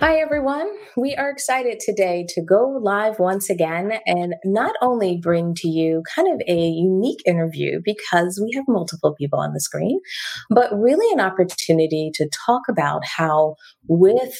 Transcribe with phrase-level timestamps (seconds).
[0.00, 0.68] Hi, everyone.
[0.96, 6.02] We are excited today to go live once again and not only bring to you
[6.14, 10.00] kind of a unique interview because we have multiple people on the screen,
[10.50, 13.54] but really an opportunity to talk about how,
[13.86, 14.34] with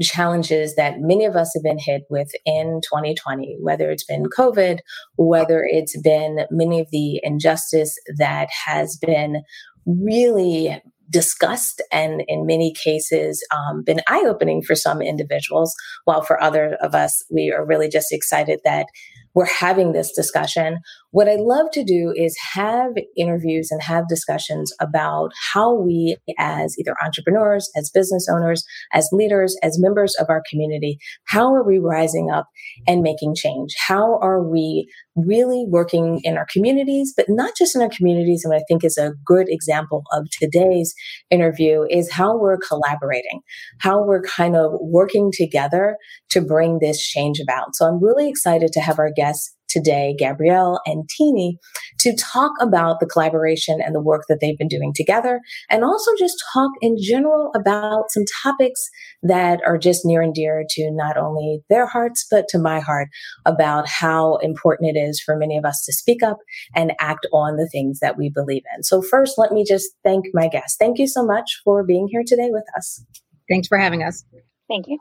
[0.00, 4.78] challenges that many of us have been hit with in 2020, whether it's been COVID,
[5.16, 9.42] whether it's been many of the injustice that has been
[9.84, 10.80] really
[11.12, 15.74] discussed and in many cases um, been eye-opening for some individuals
[16.04, 18.86] while for other of us we are really just excited that
[19.34, 20.78] we're having this discussion.
[21.10, 26.76] What I love to do is have interviews and have discussions about how we, as
[26.78, 31.78] either entrepreneurs, as business owners, as leaders, as members of our community, how are we
[31.78, 32.46] rising up
[32.86, 33.74] and making change?
[33.86, 38.44] How are we really working in our communities, but not just in our communities?
[38.44, 40.94] And what I think is a good example of today's
[41.30, 43.40] interview is how we're collaborating,
[43.80, 45.96] how we're kind of working together
[46.30, 47.74] to bring this change about.
[47.74, 51.58] So I'm really excited to have our guests today, Gabrielle and Teeny,
[52.00, 56.10] to talk about the collaboration and the work that they've been doing together, and also
[56.18, 58.80] just talk in general about some topics
[59.22, 63.08] that are just near and dear to not only their hearts, but to my heart
[63.46, 66.38] about how important it is for many of us to speak up
[66.74, 68.82] and act on the things that we believe in.
[68.82, 70.76] So, first, let me just thank my guests.
[70.78, 73.04] Thank you so much for being here today with us.
[73.48, 74.24] Thanks for having us.
[74.72, 74.98] Thank you.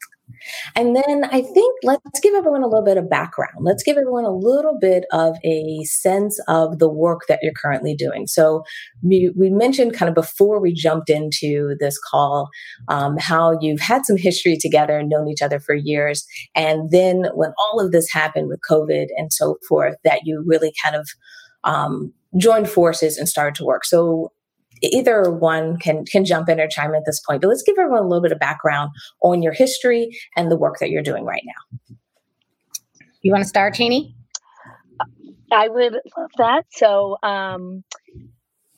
[0.75, 3.55] And then I think let's give everyone a little bit of background.
[3.61, 7.95] Let's give everyone a little bit of a sense of the work that you're currently
[7.95, 8.27] doing.
[8.27, 8.63] So
[9.01, 12.49] we, we mentioned kind of before we jumped into this call
[12.89, 16.25] um, how you've had some history together and known each other for years.
[16.53, 20.73] And then when all of this happened with COVID and so forth, that you really
[20.83, 21.07] kind of
[21.63, 23.85] um, joined forces and started to work.
[23.85, 24.33] So
[24.81, 27.41] either one can can jump in or chime in at this point.
[27.41, 30.79] But let's give everyone a little bit of background on your history and the work
[30.79, 31.95] that you're doing right now.
[33.21, 34.15] You want to start, Teeny?
[35.51, 36.63] I would love that.
[36.71, 37.83] So, um,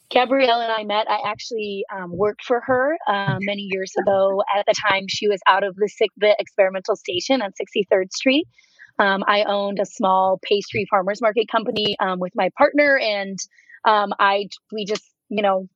[0.10, 1.10] Gabrielle and I met.
[1.10, 4.44] I actually um, worked for her uh, many years ago.
[4.56, 8.48] At the time, she was out of the, the experimental station on 63rd Street.
[9.00, 13.40] Um, I owned a small pastry farmers market company um, with my partner, and
[13.86, 15.68] um, I we just you know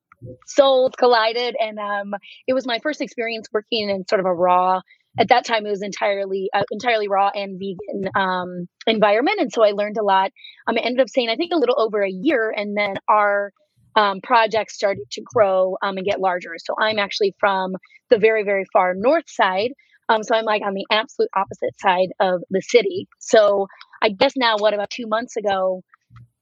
[0.46, 2.14] souls collided and um,
[2.46, 4.80] it was my first experience working in sort of a raw
[5.18, 9.64] at that time it was entirely uh, entirely raw and vegan um, environment and so
[9.64, 10.30] i learned a lot.
[10.66, 13.52] Um, i ended up saying i think a little over a year and then our
[13.96, 16.52] um, project started to grow um, and get larger.
[16.58, 17.74] So i'm actually from
[18.10, 19.72] the very very far north side.
[20.08, 23.08] Um, so i'm like on the absolute opposite side of the city.
[23.18, 23.66] So
[24.02, 25.82] i guess now what about two months ago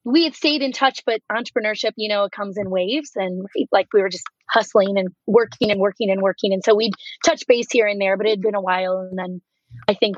[0.07, 3.89] we had stayed in touch, but entrepreneurship, you know, it comes in waves and like
[3.93, 6.53] we were just hustling and working and working and working.
[6.53, 6.93] And so we'd
[7.25, 9.01] touch base here and there, but it had been a while.
[9.01, 9.43] And then
[9.89, 10.17] I think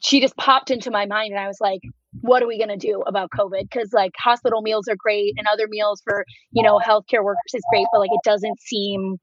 [0.00, 1.80] she just popped into my mind and I was like,
[2.20, 3.62] what are we going to do about COVID?
[3.62, 7.62] Because like hospital meals are great and other meals for, you know, healthcare workers is
[7.72, 9.16] great, but like it doesn't seem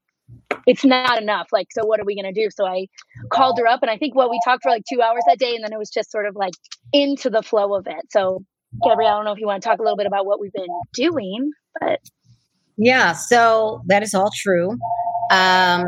[0.66, 1.46] it's not enough.
[1.52, 2.48] Like, so what are we going to do?
[2.50, 2.88] So I
[3.30, 5.54] called her up and I think, well, we talked for like two hours that day
[5.54, 6.54] and then it was just sort of like
[6.92, 8.10] into the flow of it.
[8.10, 8.42] So
[8.84, 10.52] Gabrielle, I don't know if you want to talk a little bit about what we've
[10.52, 11.50] been doing,
[11.80, 12.00] but
[12.76, 14.76] yeah, so that is all true.
[15.30, 15.84] Um,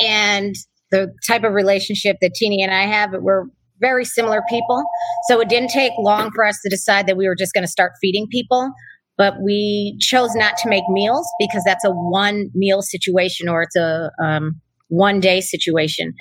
[0.00, 0.54] and
[0.90, 3.46] the type of relationship that Teeny and I have, we're
[3.80, 4.82] very similar people.
[5.28, 7.70] So it didn't take long for us to decide that we were just going to
[7.70, 8.72] start feeding people.
[9.16, 13.76] But we chose not to make meals because that's a one meal situation or it's
[13.76, 16.14] a um, one day situation.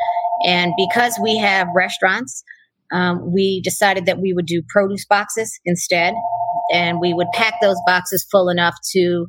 [0.46, 2.44] And because we have restaurants,
[2.94, 6.14] um, we decided that we would do produce boxes instead.
[6.72, 9.28] And we would pack those boxes full enough to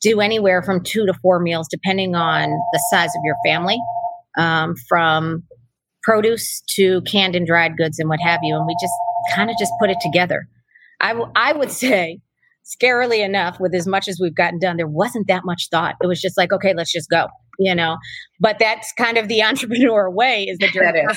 [0.00, 3.78] do anywhere from two to four meals, depending on the size of your family,
[4.36, 5.44] um, from
[6.02, 8.56] produce to canned and dried goods and what have you.
[8.56, 8.94] And we just
[9.32, 10.48] kind of just put it together.
[11.00, 12.18] I, w- I would say,
[12.64, 15.94] scarily enough, with as much as we've gotten done, there wasn't that much thought.
[16.02, 17.28] It was just like, okay, let's just go
[17.58, 17.96] you know
[18.40, 21.16] but that's kind of the entrepreneur way is that you're that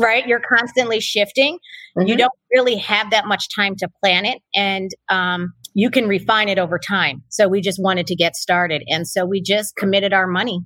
[0.00, 1.58] right you're constantly shifting
[1.98, 2.08] mm-hmm.
[2.08, 6.48] you don't really have that much time to plan it and um, you can refine
[6.48, 10.12] it over time so we just wanted to get started and so we just committed
[10.12, 10.60] our money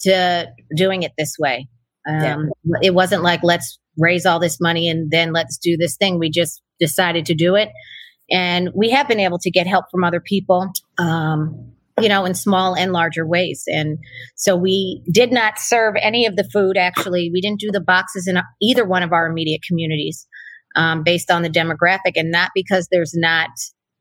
[0.00, 1.68] to doing it this way.
[2.08, 2.22] Um,
[2.64, 2.78] yeah.
[2.82, 6.18] It wasn't like, let's raise all this money and then let's do this thing.
[6.18, 7.70] We just decided to do it.
[8.30, 12.34] And we have been able to get help from other people, um, you know, in
[12.34, 13.64] small and larger ways.
[13.66, 13.98] And
[14.36, 17.30] so we did not serve any of the food, actually.
[17.32, 20.26] We didn't do the boxes in either one of our immediate communities
[20.76, 23.50] um, based on the demographic, and not because there's not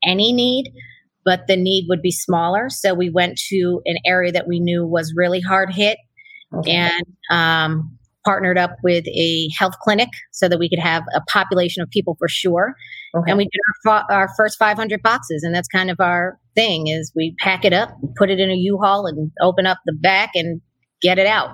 [0.03, 0.71] any need,
[1.25, 2.69] but the need would be smaller.
[2.69, 5.97] So we went to an area that we knew was really hard hit.
[6.55, 6.71] Okay.
[6.71, 7.97] And um,
[8.27, 12.17] partnered up with a health clinic so that we could have a population of people
[12.19, 12.75] for sure.
[13.15, 13.31] Okay.
[13.31, 17.11] And we did our, our first 500 boxes, and that's kind of our thing: is
[17.15, 20.61] we pack it up, put it in a U-Haul, and open up the back and
[21.01, 21.51] get it out.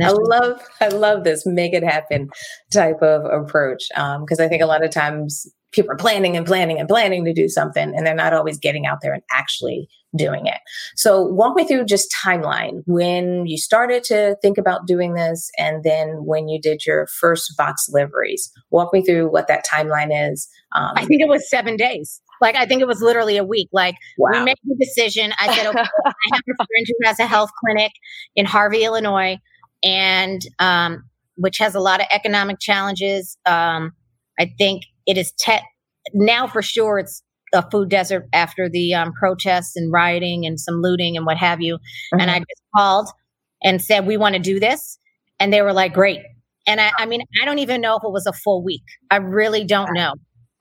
[0.00, 2.28] I love, I love this make it happen
[2.72, 6.46] type of approach because um, I think a lot of times people are planning and
[6.46, 9.88] planning and planning to do something and they're not always getting out there and actually
[10.16, 10.58] doing it.
[10.96, 15.84] So walk me through just timeline when you started to think about doing this and
[15.84, 18.50] then when you did your first box deliveries.
[18.70, 20.48] Walk me through what that timeline is.
[20.74, 22.22] Um, I think it was seven days.
[22.40, 23.68] Like I think it was literally a week.
[23.72, 24.30] Like wow.
[24.32, 25.32] we made the decision.
[25.38, 27.92] I said, okay, I have a friend who has a health clinic
[28.36, 29.38] in Harvey, Illinois,
[29.82, 31.04] and um,
[31.36, 33.36] which has a lot of economic challenges.
[33.46, 33.92] Um,
[34.38, 35.64] I think it is te-
[36.14, 37.22] now for sure it's
[37.54, 41.60] a food desert after the um, protests and rioting and some looting and what have
[41.60, 41.76] you.
[41.76, 42.20] Mm-hmm.
[42.20, 43.08] And I just called
[43.62, 44.98] and said, We want to do this.
[45.40, 46.20] And they were like, Great.
[46.66, 48.82] And I, I, mean, I don't even know if it was a full week.
[49.10, 50.12] I really don't know.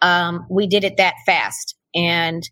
[0.01, 1.75] Um, we did it that fast.
[1.95, 2.47] And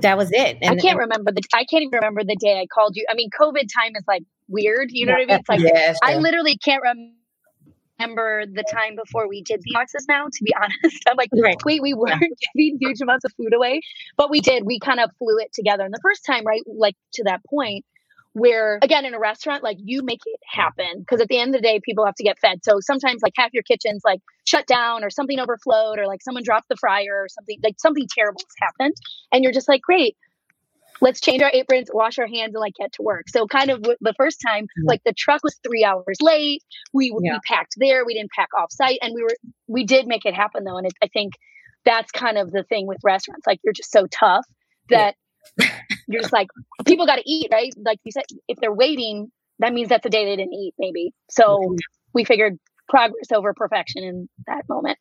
[0.00, 0.58] that was it.
[0.62, 1.42] And, I can't remember the.
[1.54, 3.04] I can't even remember the day I called you.
[3.08, 4.88] I mean, COVID time is like weird.
[4.90, 5.38] You know what I mean?
[5.38, 7.14] It's like yeah, I literally can't remember
[8.00, 11.02] remember the time before we did the boxes now, to be honest.
[11.08, 11.56] I'm like, right.
[11.64, 12.28] wait, we weren't yeah.
[12.54, 13.80] giving huge amounts of food away,
[14.16, 14.64] but we did.
[14.64, 15.84] We kind of flew it together.
[15.84, 17.84] And the first time, right, like to that point,
[18.32, 21.60] where again in a restaurant like you make it happen because at the end of
[21.60, 24.66] the day people have to get fed so sometimes like half your kitchen's like shut
[24.66, 28.40] down or something overflowed or like someone dropped the fryer or something like something terrible
[28.40, 28.94] has happened
[29.32, 30.16] and you're just like great
[31.00, 33.28] let's change our aprons, wash our hands, and like get to work.
[33.28, 34.86] So kind of the first time, mm-hmm.
[34.86, 36.62] like the truck was three hours late.
[36.92, 37.32] We yeah.
[37.32, 38.04] we packed there.
[38.04, 39.36] We didn't pack off site, and we were
[39.66, 40.76] we did make it happen though.
[40.76, 41.34] And it, I think
[41.84, 43.46] that's kind of the thing with restaurants.
[43.46, 44.44] Like you're just so tough
[44.90, 45.29] that yeah.
[46.08, 46.48] You're just like
[46.86, 47.72] people got to eat, right?
[47.84, 51.12] Like you said, if they're waiting, that means that's the day they didn't eat, maybe.
[51.30, 51.74] So mm-hmm.
[52.14, 52.58] we figured
[52.88, 54.98] progress over perfection in that moment.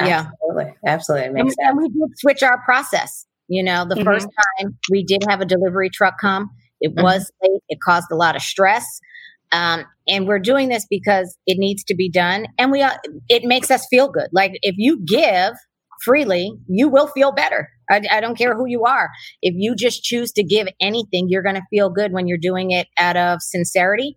[0.00, 1.40] Yeah, absolutely, absolutely.
[1.40, 3.26] and, and we did switch our process.
[3.48, 4.04] You know, the mm-hmm.
[4.04, 4.26] first
[4.60, 6.50] time we did have a delivery truck come,
[6.80, 7.02] it mm-hmm.
[7.02, 7.60] was late.
[7.68, 8.84] It caused a lot of stress.
[9.52, 12.96] Um, and we're doing this because it needs to be done, and we uh,
[13.28, 14.28] it makes us feel good.
[14.32, 15.52] Like if you give
[16.02, 17.68] freely, you will feel better.
[17.92, 19.10] I, I don't care who you are.
[19.42, 22.70] If you just choose to give anything, you're going to feel good when you're doing
[22.70, 24.16] it out of sincerity.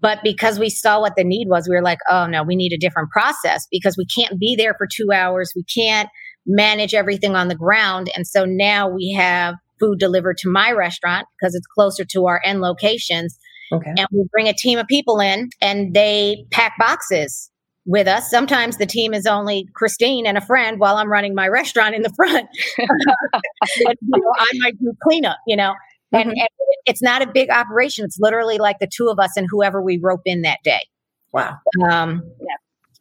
[0.00, 2.72] But because we saw what the need was, we were like, oh no, we need
[2.72, 5.52] a different process because we can't be there for two hours.
[5.56, 6.08] We can't
[6.46, 8.10] manage everything on the ground.
[8.14, 12.40] And so now we have food delivered to my restaurant because it's closer to our
[12.44, 13.38] end locations.
[13.72, 13.92] Okay.
[13.96, 17.50] And we bring a team of people in and they pack boxes
[17.86, 18.28] with us.
[18.28, 22.02] Sometimes the team is only Christine and a friend while I'm running my restaurant in
[22.02, 22.48] the front.
[22.78, 22.86] you
[24.04, 25.72] know, I might do cleanup, you know.
[26.12, 26.16] Mm-hmm.
[26.16, 26.48] And, and,
[26.84, 28.04] it's not a big operation.
[28.04, 30.86] It's literally like the two of us and whoever we rope in that day.
[31.32, 31.58] Wow.
[31.88, 32.54] Um, yeah.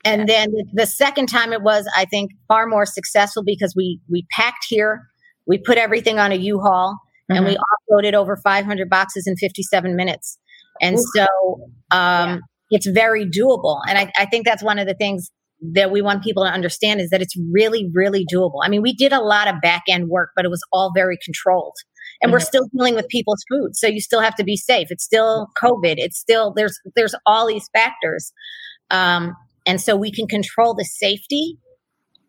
[0.04, 4.26] And then the second time it was, I think, far more successful because we we
[4.32, 5.08] packed here,
[5.48, 7.38] we put everything on a U-Haul, mm-hmm.
[7.38, 7.94] and we mm-hmm.
[7.94, 10.38] offloaded over 500 boxes in 57 minutes.
[10.82, 11.06] And Ooh.
[11.16, 11.26] so
[11.92, 12.38] um, yeah.
[12.70, 13.80] It's very doable.
[13.88, 15.32] And I, I think that's one of the things
[15.74, 18.60] that we want people to understand is that it's really, really doable.
[18.64, 21.18] I mean, we did a lot of back end work, but it was all very
[21.24, 21.76] controlled.
[22.22, 22.34] And mm-hmm.
[22.34, 23.76] we're still dealing with people's food.
[23.76, 24.88] So you still have to be safe.
[24.90, 25.96] It's still COVID.
[25.98, 28.32] It's still, there's, there's all these factors.
[28.92, 31.58] Um, and so we can control the safety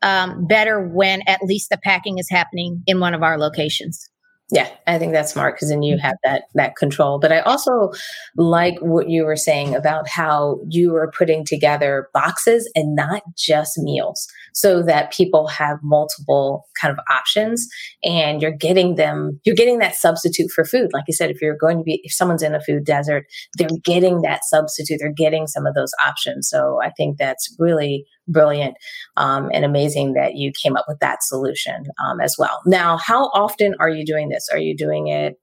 [0.02, 4.09] um, better when at least the packing is happening in one of our locations.
[4.53, 6.07] Yeah, I think that's smart because then you mm-hmm.
[6.07, 7.19] have that that control.
[7.19, 7.91] But I also
[8.37, 13.76] like what you were saying about how you are putting together boxes and not just
[13.76, 17.67] meals so that people have multiple kind of options
[18.05, 20.91] and you're getting them you're getting that substitute for food.
[20.93, 23.25] Like you said, if you're going to be if someone's in a food desert,
[23.59, 26.49] they're getting that substitute, they're getting some of those options.
[26.49, 28.76] So I think that's really brilliant
[29.16, 32.61] um, and amazing that you came up with that solution um, as well.
[32.66, 34.49] Now, how often are you doing this?
[34.52, 35.37] Are you doing it?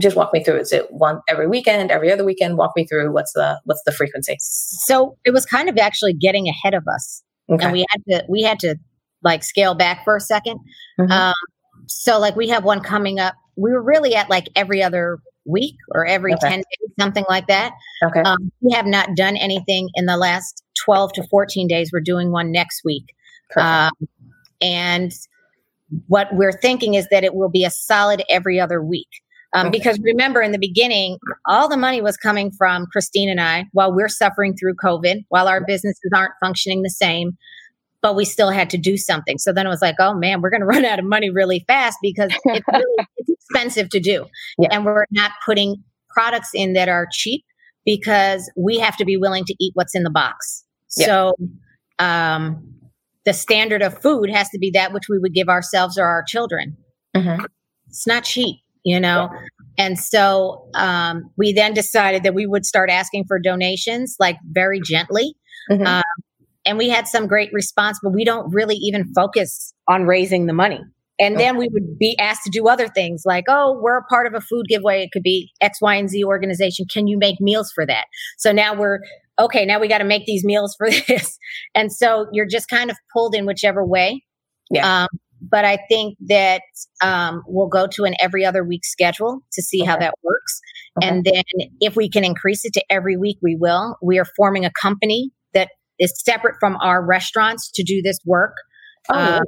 [0.00, 0.58] Just walk me through.
[0.58, 2.58] Is it one every weekend, every other weekend?
[2.58, 4.36] Walk me through what's the what's the frequency.
[4.40, 7.64] So it was kind of actually getting ahead of us, okay.
[7.64, 8.76] and we had to we had to
[9.22, 10.56] like scale back for a 2nd
[11.00, 11.10] mm-hmm.
[11.10, 11.34] um,
[11.86, 13.34] so like we have one coming up.
[13.56, 16.48] We were really at like every other week or every okay.
[16.48, 17.72] 10 days, something like that.
[18.04, 18.20] Okay.
[18.20, 21.90] Um, we have not done anything in the last 12 to 14 days.
[21.92, 23.04] We're doing one next week.
[23.56, 23.92] Um,
[24.60, 25.12] and
[26.08, 29.08] what we're thinking is that it will be a solid every other week.
[29.54, 29.78] Um, okay.
[29.78, 33.94] Because remember, in the beginning, all the money was coming from Christine and I while
[33.94, 37.38] we're suffering through COVID, while our businesses aren't functioning the same,
[38.06, 39.36] but we still had to do something.
[39.36, 41.64] So then it was like, oh man, we're going to run out of money really
[41.66, 44.26] fast because it's really it's expensive to do.
[44.58, 44.68] Yeah.
[44.70, 47.44] And we're not putting products in that are cheap
[47.84, 50.64] because we have to be willing to eat what's in the box.
[50.96, 51.06] Yeah.
[51.06, 51.34] So,
[51.98, 52.74] um,
[53.24, 56.22] the standard of food has to be that which we would give ourselves or our
[56.22, 56.76] children.
[57.16, 57.44] Mm-hmm.
[57.88, 59.28] It's not cheap you know?
[59.32, 59.84] Yeah.
[59.84, 64.80] And so um, we then decided that we would start asking for donations, like very
[64.80, 65.34] gently.
[65.68, 65.84] Mm-hmm.
[65.84, 66.02] Um,
[66.66, 70.52] and we had some great response, but we don't really even focus on raising the
[70.52, 70.80] money.
[71.18, 74.26] And then we would be asked to do other things like, oh, we're a part
[74.26, 75.02] of a food giveaway.
[75.02, 76.84] It could be X, Y, and Z organization.
[76.92, 78.04] Can you make meals for that?
[78.36, 78.98] So now we're,
[79.38, 81.38] okay, now we got to make these meals for this.
[81.74, 84.22] And so you're just kind of pulled in whichever way.
[84.70, 85.04] Yeah.
[85.04, 85.08] Um,
[85.40, 86.62] but I think that
[87.02, 89.90] um, we'll go to an every other week schedule to see okay.
[89.90, 90.60] how that works.
[90.98, 91.08] Okay.
[91.08, 91.44] And then
[91.80, 93.96] if we can increase it to every week, we will.
[94.02, 95.30] We are forming a company
[95.98, 98.54] is separate from our restaurants to do this work.
[99.10, 99.40] Oh, uh,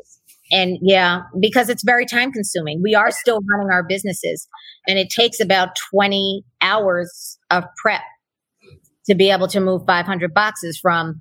[0.51, 2.81] and yeah, because it's very time consuming.
[2.83, 4.49] We are still running our businesses
[4.87, 8.01] and it takes about 20 hours of prep
[9.07, 11.21] to be able to move 500 boxes from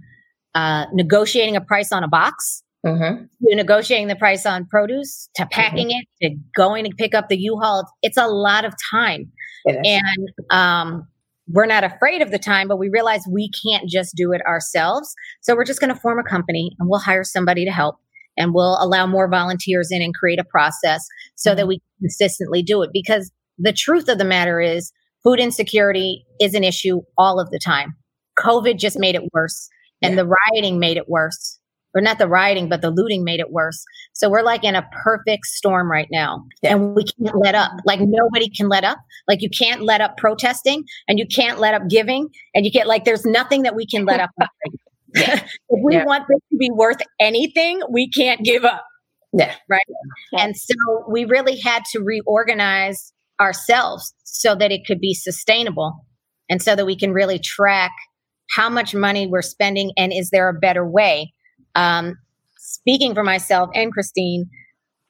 [0.55, 3.23] uh, negotiating a price on a box mm-hmm.
[3.23, 5.99] to negotiating the price on produce to packing mm-hmm.
[6.21, 7.85] it to going to pick up the U-Haul.
[8.01, 9.31] It's a lot of time.
[9.65, 11.07] And um,
[11.47, 15.13] we're not afraid of the time, but we realize we can't just do it ourselves.
[15.41, 17.97] So we're just going to form a company and we'll hire somebody to help
[18.37, 21.57] and we'll allow more volunteers in and create a process so mm-hmm.
[21.57, 22.89] that we consistently do it.
[22.93, 24.91] Because the truth of the matter is,
[25.23, 27.95] food insecurity is an issue all of the time.
[28.39, 29.67] COVID just made it worse,
[30.01, 30.21] and yeah.
[30.21, 31.59] the rioting made it worse
[31.97, 33.83] or not the rioting, but the looting made it worse.
[34.13, 36.45] So we're like in a perfect storm right now.
[36.63, 37.71] And we can't let up.
[37.85, 38.99] Like nobody can let up.
[39.27, 42.29] Like you can't let up protesting and you can't let up giving.
[42.53, 44.29] And you can't like there's nothing that we can let up.
[45.13, 46.05] if we yeah.
[46.05, 48.85] want this to be worth anything, we can't give up.
[49.33, 49.55] Yeah.
[49.69, 49.81] Right.
[50.31, 50.43] Yeah.
[50.43, 50.75] And so
[51.09, 56.05] we really had to reorganize ourselves so that it could be sustainable
[56.49, 57.91] and so that we can really track
[58.51, 61.33] how much money we're spending and is there a better way
[61.77, 62.17] um,
[62.57, 64.49] speaking for myself and Christine,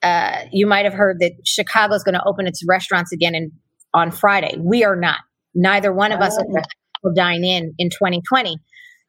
[0.03, 3.51] uh, you might have heard that Chicago is going to open its restaurants again in,
[3.93, 4.55] on Friday.
[4.59, 5.19] We are not.
[5.55, 8.57] Neither one of us will, dine in in 2020.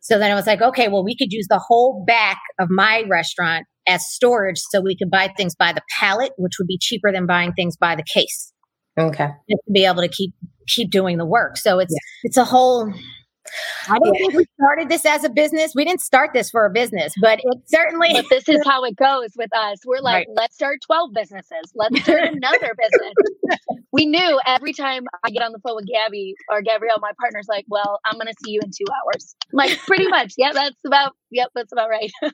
[0.01, 3.03] So then I was like, okay, well, we could use the whole back of my
[3.11, 7.11] restaurant as storage so we could buy things by the pallet, which would be cheaper
[7.13, 8.53] than buying things by the case.
[8.99, 9.29] Okay.
[9.51, 10.33] Just to be able to keep
[10.69, 11.57] keep doing the work.
[11.57, 11.99] So it's yeah.
[12.23, 12.93] it's a whole
[13.89, 14.19] I don't yeah.
[14.19, 15.73] think we started this as a business.
[15.75, 18.11] We didn't start this for a business, but it certainly.
[18.13, 19.79] But this is how it goes with us.
[19.85, 20.37] We're like, right.
[20.37, 21.73] let's start 12 businesses.
[21.75, 23.59] Let's start another business.
[23.93, 27.47] We knew every time I get on the phone with Gabby or Gabrielle, my partner's
[27.49, 29.35] like, well, I'm going to see you in two hours.
[29.51, 30.35] I'm like, pretty much.
[30.37, 32.11] Yeah, that's about, yep, that's about right.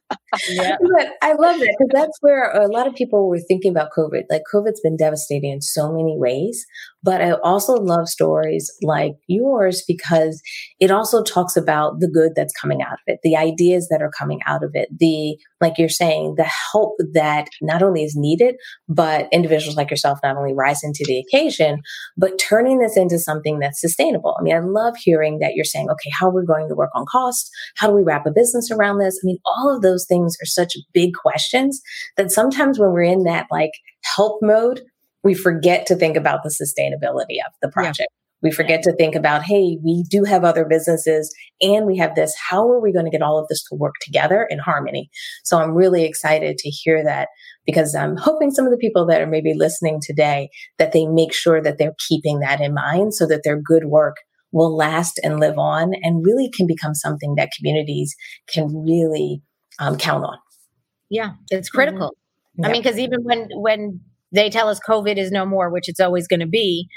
[0.50, 0.76] yeah.
[0.80, 4.24] But I love it because that's where a lot of people were thinking about COVID.
[4.30, 6.66] Like, COVID's been devastating in so many ways.
[7.04, 10.40] But I also love stories like yours because
[10.80, 14.10] it also talks about the good that's coming out of it, the ideas that are
[14.10, 18.56] coming out of it, the, like you're saying, the help that not only is needed,
[18.88, 21.80] but individuals like yourself not only rise into the occasion,
[22.16, 24.36] but turning this into something that's sustainable.
[24.38, 26.90] I mean, I love hearing that you're saying, okay, how are we going to work
[26.94, 27.50] on cost?
[27.76, 29.18] How do we wrap a business around this?
[29.22, 31.80] I mean, all of those things are such big questions
[32.16, 33.72] that sometimes when we're in that like
[34.16, 34.82] help mode,
[35.22, 38.08] we forget to think about the sustainability of the project.
[38.10, 38.23] Yeah.
[38.44, 42.32] We forget to think about, hey, we do have other businesses and we have this.
[42.50, 45.10] How are we going to get all of this to work together in harmony?
[45.42, 47.28] So I'm really excited to hear that
[47.66, 51.34] because I'm hoping some of the people that are maybe listening today that they make
[51.34, 54.16] sure that they're keeping that in mind so that their good work
[54.52, 58.14] will last and live on and really can become something that communities
[58.46, 59.42] can really
[59.80, 60.38] um, count on.
[61.10, 62.10] Yeah, it's critical.
[62.58, 62.64] Mm-hmm.
[62.64, 64.00] I mean, because even when when
[64.32, 66.88] they tell us COVID is no more, which it's always going to be,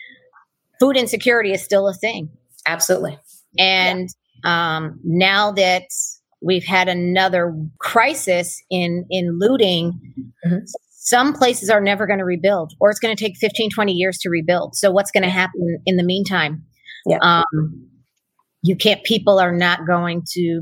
[0.80, 2.30] food insecurity is still a thing.
[2.68, 3.18] Absolutely.
[3.58, 4.10] And
[4.44, 4.78] yeah.
[4.78, 5.84] um, now that
[6.42, 10.00] we've had another crisis in in looting,
[10.46, 10.58] mm-hmm.
[10.90, 14.18] some places are never going to rebuild, or it's going to take 15, 20 years
[14.20, 14.76] to rebuild.
[14.76, 16.64] So what's going to happen in the meantime?
[17.06, 17.20] Yeah.
[17.22, 17.88] Um,
[18.62, 19.04] you can't.
[19.04, 20.62] People are not going to.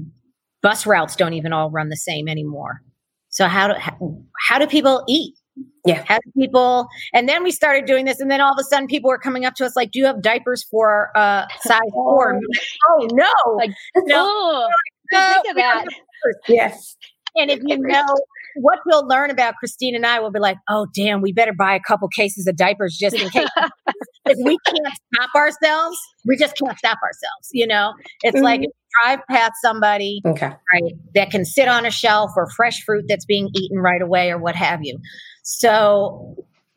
[0.61, 2.81] Bus routes don't even all run the same anymore.
[3.29, 4.17] So how do how,
[4.47, 5.35] how do people eat?
[5.85, 6.03] Yeah.
[6.07, 9.09] Have people, and then we started doing this, and then all of a sudden people
[9.09, 12.39] were coming up to us like, "Do you have diapers for uh, size four?"
[12.89, 14.69] Oh no, like no, oh,
[15.11, 15.85] think of that.
[16.47, 16.97] Yes.
[17.37, 18.05] And if you know
[18.55, 21.75] what we'll learn about Christine and I will be like, oh, damn, we better buy
[21.75, 23.49] a couple cases of diapers just in case.
[24.25, 27.49] if we can't stop ourselves, we just can't stop ourselves.
[27.51, 27.93] You know,
[28.23, 28.43] it's mm-hmm.
[28.43, 30.53] like if you drive past somebody okay.
[30.71, 34.31] right, that can sit on a shelf or fresh fruit that's being eaten right away
[34.31, 34.97] or what have you.
[35.45, 36.35] So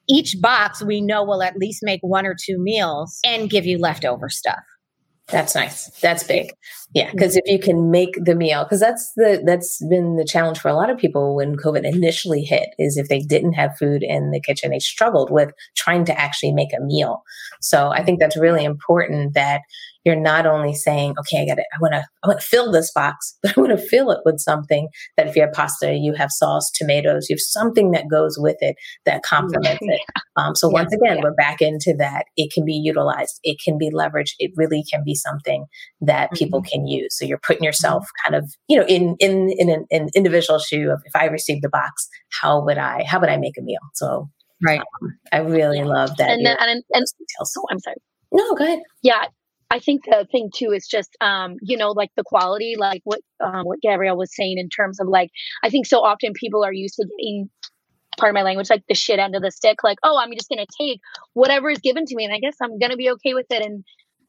[0.08, 3.78] each box we know will at least make one or two meals and give you
[3.78, 4.60] leftover stuff.
[5.28, 5.90] That's nice.
[6.00, 6.52] That's big.
[6.94, 10.58] Yeah, because if you can make the meal, because that's the that's been the challenge
[10.58, 14.02] for a lot of people when COVID initially hit, is if they didn't have food
[14.02, 17.22] in the kitchen, they struggled with trying to actually make a meal.
[17.60, 19.60] So I think that's really important that
[20.04, 21.66] you're not only saying, okay, I got it.
[21.74, 24.20] I want to, I want to fill this box, but I want to fill it
[24.24, 28.08] with something that if you have pasta, you have sauce, tomatoes, you have something that
[28.10, 28.76] goes with it
[29.06, 30.00] that complements it.
[30.36, 31.22] Um, so once again, yeah.
[31.24, 32.26] we're back into that.
[32.36, 33.40] It can be utilized.
[33.42, 34.34] It can be leveraged.
[34.38, 35.66] It really can be something
[36.00, 36.78] that people mm-hmm.
[36.78, 37.18] can use.
[37.18, 38.32] So you're putting yourself mm-hmm.
[38.32, 41.64] kind of, you know, in, in, in an, an, individual shoe of if I received
[41.64, 42.08] the box,
[42.40, 43.80] how would I, how would I make a meal?
[43.94, 44.28] So
[44.64, 44.80] Right.
[44.80, 46.30] Um, I really love that.
[46.30, 47.52] And, then, and, and, details.
[47.58, 47.96] Oh, I'm sorry.
[48.32, 48.80] No, go ahead.
[49.02, 49.24] Yeah,
[49.70, 53.20] I think the thing too is just um, you know, like the quality, like what
[53.40, 55.30] um, what Gabrielle was saying in terms of like
[55.62, 57.50] I think so often people are used to getting
[58.18, 60.48] part of my language, like the shit end of the stick, like, oh, I'm just
[60.48, 61.00] gonna take
[61.34, 63.64] whatever is given to me and I guess I'm gonna be okay with it.
[63.64, 63.84] And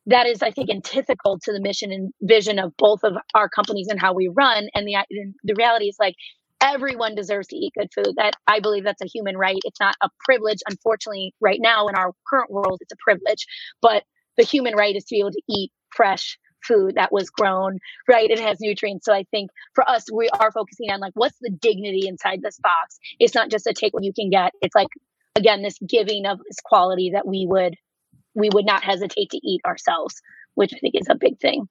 [0.06, 3.88] that is, I think, antithetical to the mission and vision of both of our companies
[3.90, 4.68] and how we run.
[4.76, 4.98] And the
[5.44, 6.16] the reality is like
[6.62, 8.16] everyone deserves to eat good food.
[8.18, 9.60] That I believe that's a human right.
[9.64, 10.60] It's not a privilege.
[10.70, 13.46] Unfortunately, right now in our current world, it's a privilege.
[13.82, 14.04] But
[14.40, 18.32] the human right is to be able to eat fresh food that was grown right
[18.32, 21.50] it has nutrients so i think for us we are focusing on like what's the
[21.50, 24.90] dignity inside this box it's not just a take what you can get it's like
[25.36, 27.76] again this giving of this quality that we would
[28.36, 30.22] we would not hesitate to eat ourselves
[30.56, 31.68] which i think is a big thing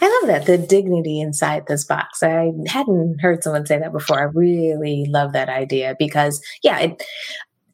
[0.00, 2.22] I love that the dignity inside this box.
[2.22, 4.20] I hadn't heard someone say that before.
[4.20, 7.02] I really love that idea because, yeah, it,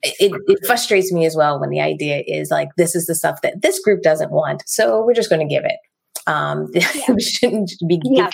[0.03, 3.41] it, it, frustrates me as well when the idea is like this is the stuff
[3.43, 5.79] that this group doesn't want so we're just going to give it
[6.27, 6.89] um, yeah.
[7.09, 8.31] we shouldn't be giving yeah.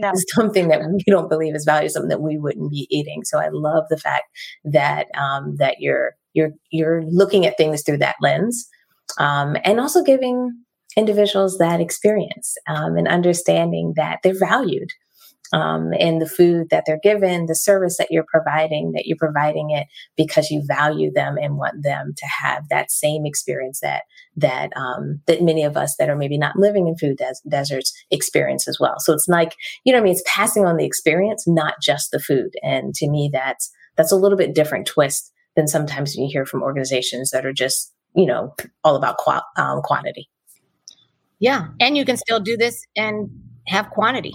[0.00, 0.12] no.
[0.34, 3.48] something that we don't believe is valuable something that we wouldn't be eating so i
[3.50, 4.24] love the fact
[4.64, 8.68] that um, that you're you're you're looking at things through that lens
[9.18, 10.50] um, and also giving
[10.96, 14.90] individuals that experience um, and understanding that they're valued
[15.52, 19.70] um, and the food that they're given, the service that you're providing, that you're providing
[19.70, 24.04] it because you value them and want them to have that same experience that
[24.36, 27.92] that um, that many of us that are maybe not living in food des- deserts
[28.10, 28.98] experience as well.
[28.98, 29.54] So it's like
[29.84, 32.54] you know, I mean, it's passing on the experience, not just the food.
[32.62, 36.62] And to me, that's that's a little bit different twist than sometimes you hear from
[36.62, 40.30] organizations that are just you know all about qu- um, quantity.
[41.38, 43.28] Yeah, and you can still do this and
[43.66, 44.32] have quantity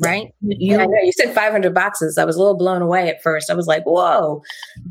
[0.00, 0.28] right?
[0.40, 2.18] You, yeah, you said 500 boxes.
[2.18, 3.50] I was a little blown away at first.
[3.50, 4.42] I was like, whoa,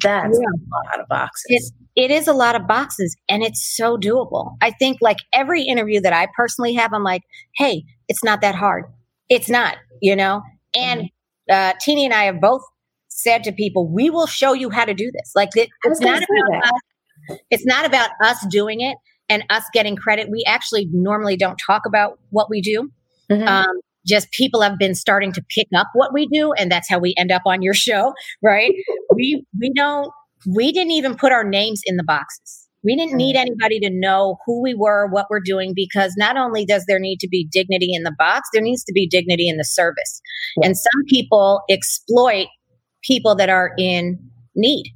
[0.01, 0.45] that's yeah.
[0.45, 1.45] a lot of boxes.
[1.47, 4.55] It, it is a lot of boxes and it's so doable.
[4.61, 7.23] I think like every interview that I personally have, I'm like,
[7.57, 8.85] hey, it's not that hard.
[9.29, 10.41] It's not, you know?
[10.77, 11.53] And mm-hmm.
[11.53, 12.61] uh, Teeny and I have both
[13.07, 15.31] said to people, we will show you how to do this.
[15.35, 17.37] Like it, it's not about us.
[17.51, 20.29] It's not about us doing it and us getting credit.
[20.31, 22.89] We actually normally don't talk about what we do.
[23.29, 23.47] Mm-hmm.
[23.47, 26.99] Um, just people have been starting to pick up what we do and that's how
[26.99, 28.73] we end up on your show right?
[29.13, 30.11] We we don't
[30.47, 32.67] we didn't even put our names in the boxes.
[32.83, 33.39] We didn't need mm.
[33.39, 37.19] anybody to know who we were what we're doing because not only does there need
[37.19, 40.21] to be dignity in the box there needs to be dignity in the service.
[40.63, 42.47] And some people exploit
[43.03, 44.19] people that are in
[44.55, 44.91] need.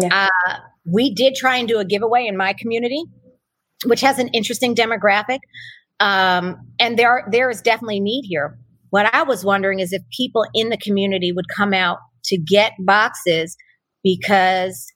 [0.00, 0.28] Yeah.
[0.46, 3.02] uh, we did try and do a giveaway in my community
[3.84, 5.40] which has an interesting demographic
[6.00, 8.58] um, and there are, there is definitely need here.
[8.90, 12.72] What I was wondering is if people in the community would come out to get
[12.80, 13.56] boxes
[14.02, 14.86] because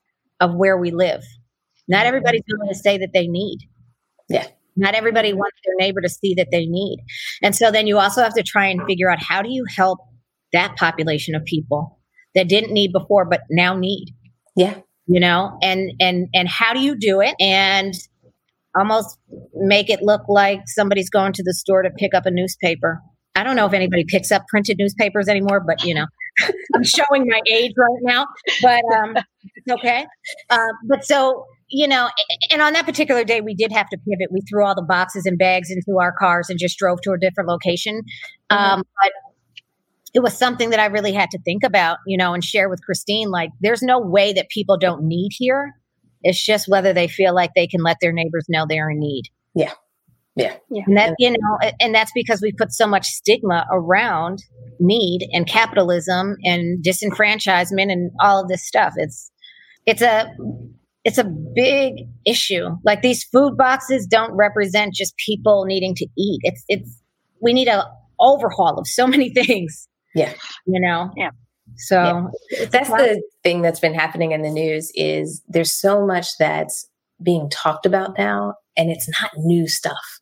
[0.40, 1.22] of where we live.
[1.88, 3.58] Not everybody's going to say that they need.
[4.28, 4.46] Yeah.
[4.76, 7.00] Not everybody wants their neighbor to see that they need.
[7.42, 9.98] And so then you also have to try and figure out how do you help
[10.52, 11.98] that population of people
[12.34, 14.14] that didn't need before but now need.
[14.56, 14.76] Yeah.
[15.06, 17.34] You know, and and and how do you do it?
[17.40, 17.92] And
[18.76, 19.18] almost
[19.54, 23.00] make it look like somebody's going to the store to pick up a newspaper.
[23.34, 26.06] I don't know if anybody picks up printed newspapers anymore, but you know,
[26.74, 28.26] I'm showing my age right now,
[28.62, 29.16] but um,
[29.54, 30.06] it's okay.
[30.48, 32.08] Uh, but so, you know,
[32.50, 34.32] and on that particular day, we did have to pivot.
[34.32, 37.18] We threw all the boxes and bags into our cars and just drove to a
[37.18, 38.02] different location.
[38.50, 38.56] Mm-hmm.
[38.56, 39.12] Um, but
[40.12, 42.82] it was something that I really had to think about, you know, and share with
[42.84, 43.30] Christine.
[43.30, 45.79] Like, there's no way that people don't need here.
[46.22, 49.24] It's just whether they feel like they can let their neighbors know they're in need.
[49.54, 49.72] Yeah.
[50.36, 50.56] Yeah.
[50.70, 50.82] yeah.
[50.86, 54.42] And that, you know, and that's because we put so much stigma around
[54.78, 58.94] need and capitalism and disenfranchisement and all of this stuff.
[58.96, 59.30] It's,
[59.86, 60.32] it's a,
[61.04, 62.68] it's a big issue.
[62.84, 66.40] Like these food boxes don't represent just people needing to eat.
[66.42, 67.02] It's, it's,
[67.42, 67.84] we need a
[68.20, 69.88] overhaul of so many things.
[70.14, 70.32] Yeah.
[70.66, 71.10] You know?
[71.16, 71.30] Yeah.
[71.76, 72.66] So yeah.
[72.66, 76.88] that's the thing that's been happening in the news is there's so much that's
[77.22, 80.20] being talked about now and it's not new stuff.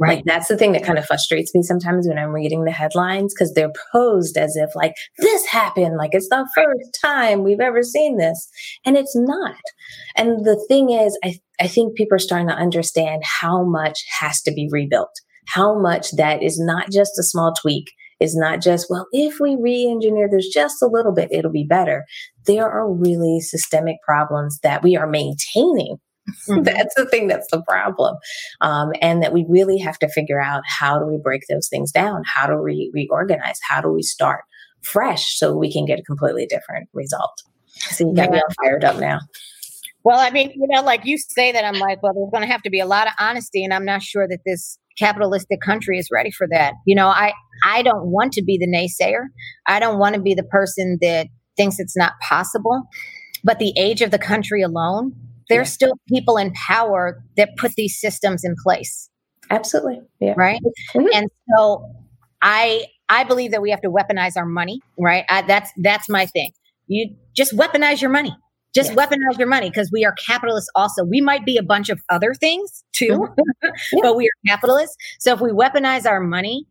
[0.00, 0.16] Right.
[0.16, 3.34] Like that's the thing that kind of frustrates me sometimes when I'm reading the headlines
[3.34, 7.82] because they're posed as if like this happened, like it's the first time we've ever
[7.82, 8.48] seen this.
[8.86, 9.60] And it's not.
[10.16, 14.40] And the thing is, I, I think people are starting to understand how much has
[14.42, 15.14] to be rebuilt,
[15.48, 19.56] how much that is not just a small tweak, is not just, well, if we
[19.58, 22.04] re-engineer this just a little bit, it'll be better.
[22.46, 25.96] There are really systemic problems that we are maintaining
[26.48, 26.62] Mm-hmm.
[26.62, 28.16] that's the thing that's the problem.
[28.60, 31.90] Um, and that we really have to figure out how do we break those things
[31.90, 32.22] down?
[32.24, 33.58] How do we reorganize?
[33.68, 34.42] How do we start
[34.82, 37.42] fresh so we can get a completely different result?
[37.68, 38.36] So you got yeah.
[38.36, 39.20] me all fired up now.
[40.02, 42.52] Well, I mean, you know, like you say that, I'm like, well, there's going to
[42.52, 45.98] have to be a lot of honesty, and I'm not sure that this capitalistic country
[45.98, 46.74] is ready for that.
[46.86, 47.32] You know, I
[47.64, 49.24] I don't want to be the naysayer.
[49.66, 52.82] I don't want to be the person that thinks it's not possible.
[53.42, 55.14] But the age of the country alone
[55.50, 55.72] there's yeah.
[55.72, 59.10] still people in power that put these systems in place.
[59.50, 60.00] Absolutely.
[60.20, 60.34] Yeah.
[60.36, 60.60] Right.
[60.94, 61.08] Mm-hmm.
[61.12, 61.84] And so
[62.40, 65.24] I I believe that we have to weaponize our money, right?
[65.28, 66.52] I, that's that's my thing.
[66.86, 68.34] You just weaponize your money.
[68.74, 68.98] Just yes.
[68.98, 71.04] weaponize your money because we are capitalists also.
[71.04, 73.40] We might be a bunch of other things too, mm-hmm.
[73.62, 74.00] yeah.
[74.02, 74.96] but we are capitalists.
[75.18, 76.66] So if we weaponize our money,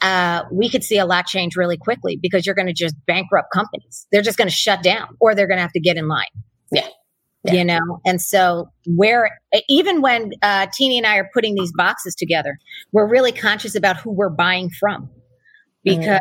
[0.00, 3.52] uh, we could see a lot change really quickly because you're going to just bankrupt
[3.52, 4.06] companies.
[4.12, 6.26] They're just going to shut down or they're going to have to get in line.
[6.70, 6.88] Yeah
[7.44, 7.52] yeah.
[7.52, 12.14] you know and so where even when uh, teeny and i are putting these boxes
[12.14, 12.58] together
[12.92, 15.04] we're really conscious about who we're buying from
[15.86, 16.00] mm-hmm.
[16.00, 16.20] because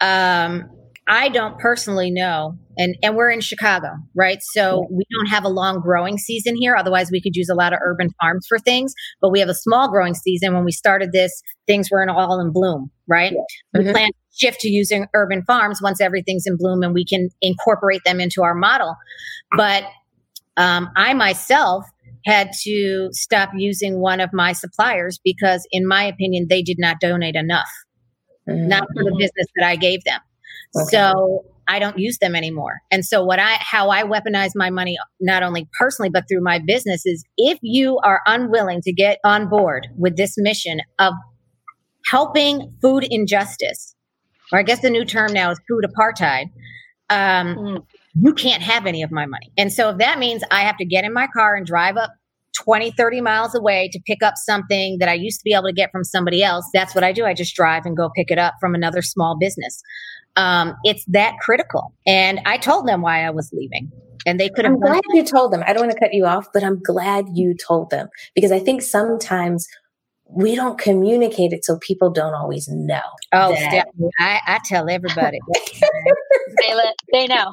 [0.00, 0.46] mm.
[0.46, 0.70] um,
[1.08, 5.48] i don't personally know and and we're in chicago right so we don't have a
[5.48, 8.94] long growing season here otherwise we could use a lot of urban farms for things
[9.20, 12.40] but we have a small growing season when we started this things were in all
[12.40, 13.78] in bloom right yeah.
[13.80, 13.86] mm-hmm.
[13.86, 17.28] we plan to shift to using urban farms once everything's in bloom and we can
[17.40, 18.96] incorporate them into our model
[19.56, 19.84] but
[20.56, 21.86] um, I myself
[22.24, 27.00] had to stop using one of my suppliers because, in my opinion, they did not
[27.00, 27.70] donate enough,
[28.48, 28.68] mm-hmm.
[28.68, 29.18] not for the mm-hmm.
[29.18, 30.20] business that I gave them.
[30.76, 30.84] Okay.
[30.90, 32.80] So I don't use them anymore.
[32.90, 36.58] And so what I how I weaponize my money not only personally but through my
[36.58, 41.14] business is if you are unwilling to get on board with this mission of
[42.06, 43.94] helping food injustice,
[44.52, 46.46] or I guess the new term now is food apartheid,
[47.10, 49.50] um, mm you can't have any of my money.
[49.56, 52.10] And so if that means I have to get in my car and drive up
[52.58, 55.72] 20, 30 miles away to pick up something that I used to be able to
[55.72, 57.24] get from somebody else, that's what I do.
[57.24, 59.80] I just drive and go pick it up from another small business.
[60.36, 61.92] Um, it's that critical.
[62.06, 63.90] And I told them why I was leaving.
[64.24, 64.74] And they could have.
[64.74, 65.64] I'm glad you told them.
[65.66, 68.60] I don't want to cut you off, but I'm glad you told them because I
[68.60, 69.66] think sometimes
[70.34, 73.00] we don't communicate it so people don't always know.
[73.32, 73.54] Oh,
[74.18, 75.38] I, I tell everybody.
[76.60, 77.52] they, let, they know.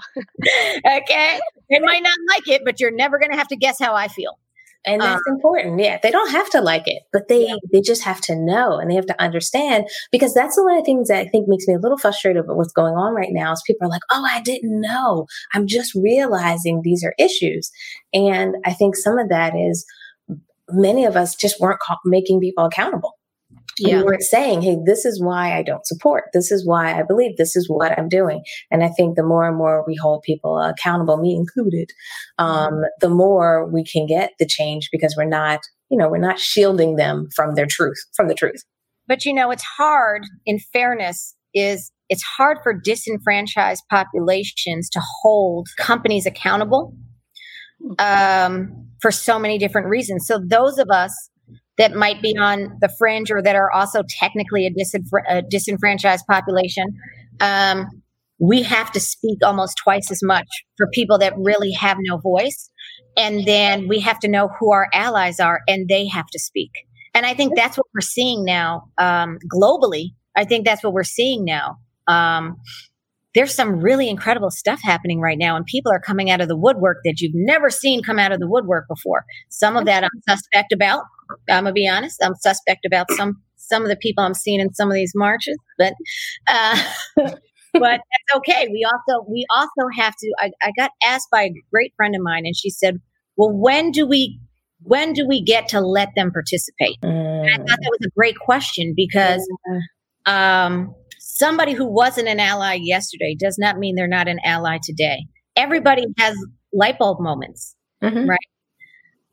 [0.86, 1.40] okay.
[1.70, 4.08] They might not like it, but you're never going to have to guess how I
[4.08, 4.38] feel.
[4.86, 5.80] And that's um, important.
[5.80, 6.00] Yeah.
[6.02, 7.56] They don't have to like it, but they, yeah.
[7.72, 10.86] they just have to know and they have to understand because that's one of the
[10.86, 13.52] things that I think makes me a little frustrated with what's going on right now
[13.52, 15.28] is people are like, Oh, I didn't know.
[15.54, 17.72] I'm just realizing these are issues.
[18.14, 19.86] And I think some of that is
[20.70, 23.19] many of us just weren't ca- making people accountable.
[23.80, 23.98] Yeah.
[23.98, 26.26] We weren't saying, hey, this is why I don't support.
[26.34, 28.44] This is why I believe this is what I'm doing.
[28.72, 31.92] And I think the more and more we hold people accountable, me included,
[32.38, 32.84] um, mm-hmm.
[33.02, 36.96] the more we can get the change because we're not, you know, we're not shielding
[36.96, 38.64] them from their truth, from the truth.
[39.08, 45.68] But you know, it's hard in fairness is it's hard for disenfranchised populations to hold
[45.78, 46.94] companies accountable
[47.98, 50.28] um, for so many different reasons.
[50.28, 51.30] So those of us
[51.80, 54.72] that might be on the fringe or that are also technically a,
[55.30, 56.86] a disenfranchised population,
[57.40, 57.88] um,
[58.38, 62.70] we have to speak almost twice as much for people that really have no voice.
[63.18, 66.72] And then we have to know who our allies are and they have to speak.
[67.14, 70.12] And I think that's what we're seeing now um, globally.
[70.36, 71.78] I think that's what we're seeing now.
[72.08, 72.58] Um,
[73.36, 76.58] there's some really incredible stuff happening right now and people are coming out of the
[76.58, 80.22] woodwork that you've never seen come out of the woodwork before some of that i'm
[80.28, 81.04] suspect about
[81.50, 84.74] i'm gonna be honest i'm suspect about some some of the people I'm seeing in
[84.74, 85.94] some of these marches, but
[86.52, 86.78] uh,
[87.16, 88.68] but that's okay.
[88.70, 90.34] We also we also have to.
[90.40, 93.00] I, I got asked by a great friend of mine, and she said,
[93.38, 94.40] "Well, when do we
[94.82, 97.54] when do we get to let them participate?" Mm.
[97.54, 99.48] I thought that was a great question because
[100.26, 100.94] um,
[101.40, 105.26] somebody who wasn't an ally yesterday does not mean they're not an ally today.
[105.56, 106.36] Everybody has
[106.74, 108.30] light bulb moments, mm-hmm.
[108.30, 108.40] right?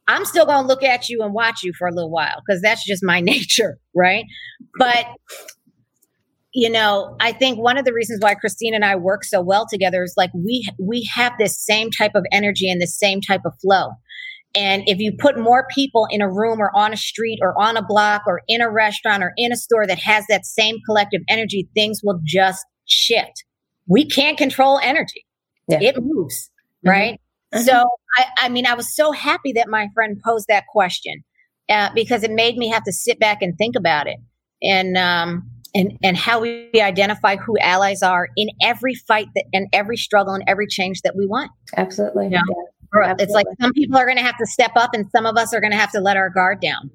[0.09, 2.63] I'm still going to look at you and watch you for a little while because
[2.63, 4.25] that's just my nature, right?
[4.79, 5.07] But
[6.55, 9.67] you know, I think one of the reasons why Christine and I work so well
[9.71, 13.43] together is like we we have this same type of energy and the same type
[13.45, 13.91] of flow.
[14.57, 17.77] And if you put more people in a room or on a street or on
[17.77, 21.21] a block or in a restaurant or in a store that has that same collective
[21.29, 23.45] energy, things will just shift.
[23.87, 25.27] We can't control energy.
[25.69, 25.79] Yeah.
[25.83, 26.51] It moves,
[26.85, 26.89] mm-hmm.
[26.89, 27.21] right?
[27.55, 27.65] Mm-hmm.
[27.65, 27.85] So,
[28.17, 31.23] I, I, mean, I was so happy that my friend posed that question
[31.69, 34.17] uh, because it made me have to sit back and think about it
[34.63, 39.67] and um, and and how we identify who allies are in every fight that and
[39.73, 41.51] every struggle and every change that we want.
[41.77, 42.25] Absolutely.
[42.25, 42.43] You know?
[42.49, 42.63] yeah.
[43.03, 43.25] Absolutely.
[43.25, 45.53] It's like some people are going to have to step up, and some of us
[45.55, 46.91] are going to have to let our guard down.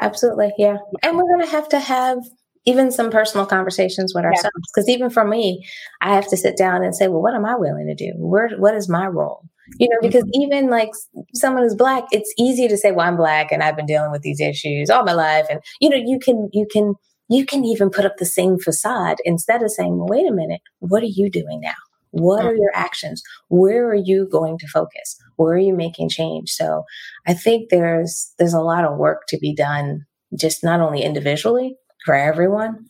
[0.00, 0.76] Absolutely, yeah.
[1.02, 2.18] And we're going to have to have
[2.66, 4.70] even some personal conversations with ourselves.
[4.74, 4.96] Because yeah.
[4.96, 5.64] even for me,
[6.00, 8.12] I have to sit down and say, well, what am I willing to do?
[8.16, 9.42] Where, what is my role?
[9.78, 10.42] You know, because mm-hmm.
[10.42, 10.90] even like
[11.34, 14.22] someone who's black, it's easy to say, well, I'm black and I've been dealing with
[14.22, 15.46] these issues all my life.
[15.48, 16.94] And, you know, you can, you can,
[17.28, 20.60] you can even put up the same facade instead of saying, well, wait a minute,
[20.78, 21.74] what are you doing now?
[22.18, 23.22] What are your actions?
[23.48, 25.16] Where are you going to focus?
[25.36, 26.50] Where are you making change?
[26.50, 26.84] So
[27.26, 30.06] I think there's, there's a lot of work to be done,
[30.38, 32.86] just not only individually, for everyone,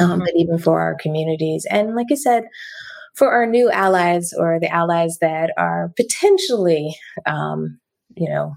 [0.00, 0.18] um, mm-hmm.
[0.20, 1.66] but even for our communities.
[1.70, 2.44] And like I said,
[3.14, 6.94] for our new allies or the allies that are potentially,
[7.26, 7.78] um,
[8.16, 8.56] you know,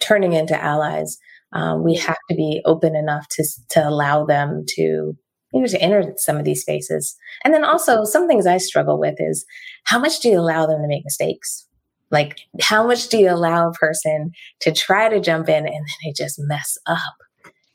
[0.00, 1.18] turning into allies,
[1.52, 5.16] um, we have to be open enough to to allow them to
[5.52, 7.16] you know to enter some of these spaces.
[7.44, 9.44] And then also some things I struggle with is
[9.84, 11.66] how much do you allow them to make mistakes?
[12.10, 15.84] Like how much do you allow a person to try to jump in and then
[16.04, 17.14] they just mess up?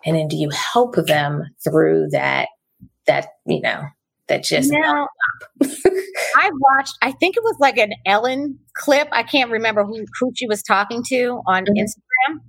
[0.05, 2.47] and then do you help them through that
[3.07, 3.83] that you know
[4.27, 5.07] that just now,
[6.35, 10.31] I watched I think it was like an Ellen clip I can't remember who who
[10.35, 11.83] she was talking to on mm-hmm.
[11.83, 12.39] Instagram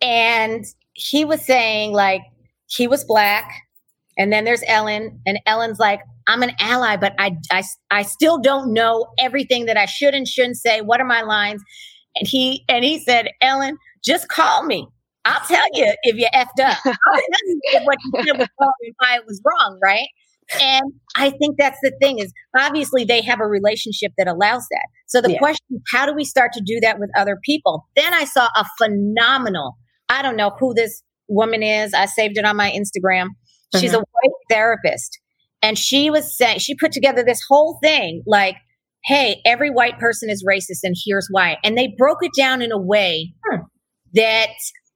[0.00, 2.22] and he was saying like
[2.66, 3.50] he was black
[4.16, 8.38] and then there's Ellen and Ellen's like I'm an ally but I I I still
[8.38, 11.62] don't know everything that I should and shouldn't say what are my lines
[12.16, 14.86] and he and he said Ellen just call me
[15.24, 16.78] I'll tell you if you effed up.
[16.84, 20.06] what you said was wrong and why it was wrong, right?
[20.60, 24.86] And I think that's the thing is obviously they have a relationship that allows that.
[25.06, 25.38] So the yeah.
[25.38, 27.86] question is, how do we start to do that with other people?
[27.96, 29.76] Then I saw a phenomenal,
[30.10, 31.94] I don't know who this woman is.
[31.94, 33.28] I saved it on my Instagram.
[33.80, 34.00] She's mm-hmm.
[34.00, 35.18] a white therapist.
[35.62, 38.56] And she was saying, she put together this whole thing like,
[39.04, 41.58] hey, every white person is racist and here's why.
[41.64, 43.60] And they broke it down in a way hmm.
[44.14, 44.50] that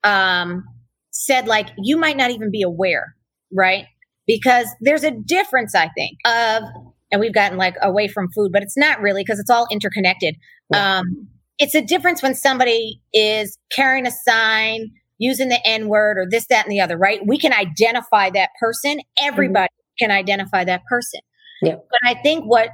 [0.05, 0.65] um,
[1.11, 3.15] said like you might not even be aware,
[3.53, 3.87] right?
[4.27, 6.63] Because there's a difference, I think, of
[7.11, 10.37] and we've gotten like away from food, but it's not really because it's all interconnected.
[10.73, 10.99] Yeah.
[10.99, 16.27] Um, it's a difference when somebody is carrying a sign, using the N word or
[16.29, 17.21] this, that, and the other, right?
[17.27, 19.01] We can identify that person.
[19.21, 20.07] Everybody mm-hmm.
[20.07, 21.21] can identify that person.
[21.63, 21.75] Yeah.
[21.75, 22.71] But I think what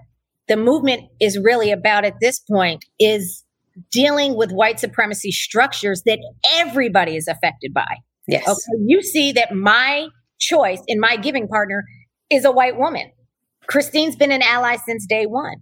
[0.49, 3.45] the movement is really about at this point is
[3.91, 6.19] dealing with white supremacy structures that
[6.53, 7.97] everybody is affected by.
[8.27, 8.47] Yes.
[8.47, 8.83] Okay?
[8.87, 11.85] You see that my choice in my giving partner
[12.31, 13.11] is a white woman.
[13.67, 15.57] Christine's been an ally since day one.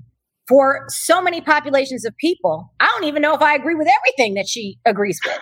[0.48, 4.34] For so many populations of people, I don't even know if I agree with everything
[4.34, 5.38] that she agrees with.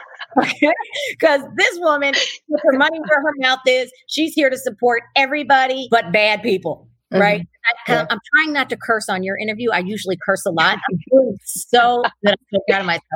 [1.11, 2.15] Because this woman,
[2.49, 6.91] with her money where her mouth is, she's here to support everybody but bad people
[7.13, 7.23] mm-hmm.
[7.23, 7.49] right?
[7.89, 9.71] I, am trying not to curse on your interview.
[9.71, 10.79] I usually curse a lot.
[10.91, 13.11] I'm doing so that I'm so proud of myself.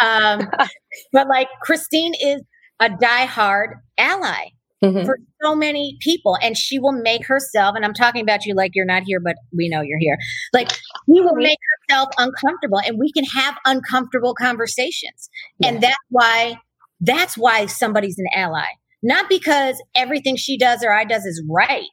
[0.00, 0.68] Um,
[1.12, 2.42] but like Christine is
[2.80, 4.50] a diehard ally
[4.82, 5.04] mm-hmm.
[5.04, 7.74] for so many people, and she will make herself.
[7.76, 10.18] And I'm talking about you like you're not here, but we know you're here.
[10.52, 15.68] Like she will make herself uncomfortable, and we can have uncomfortable conversations, yeah.
[15.68, 16.56] and that's why
[17.00, 18.66] that's why somebody's an ally.
[19.02, 21.84] Not because everything she does or I does is right,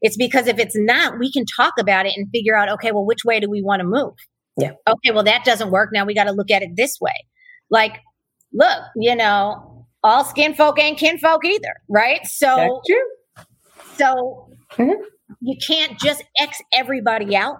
[0.00, 3.04] it's because if it's not, we can talk about it and figure out, okay, well,
[3.04, 4.14] which way do we want to move?
[4.56, 4.72] Yeah.
[4.86, 5.90] Okay, well, that doesn't work.
[5.92, 7.14] Now we got to look at it this way.
[7.70, 8.00] Like,
[8.52, 9.73] look, you know,
[10.04, 12.24] all skin folk ain't kin folk either, right?
[12.26, 12.80] So,
[13.96, 15.02] so mm-hmm.
[15.40, 17.56] you can't just X everybody out.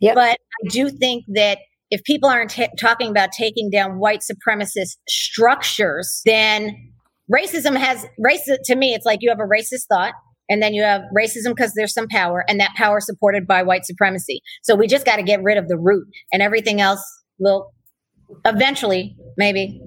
[0.00, 0.14] Yep.
[0.16, 1.58] But I do think that
[1.90, 6.74] if people aren't t- talking about taking down white supremacist structures, then
[7.32, 8.92] racism has race to me.
[8.92, 10.12] It's like you have a racist thought
[10.48, 13.84] and then you have racism because there's some power and that power supported by white
[13.84, 17.02] supremacy so we just got to get rid of the root and everything else
[17.38, 17.72] will
[18.44, 19.80] eventually maybe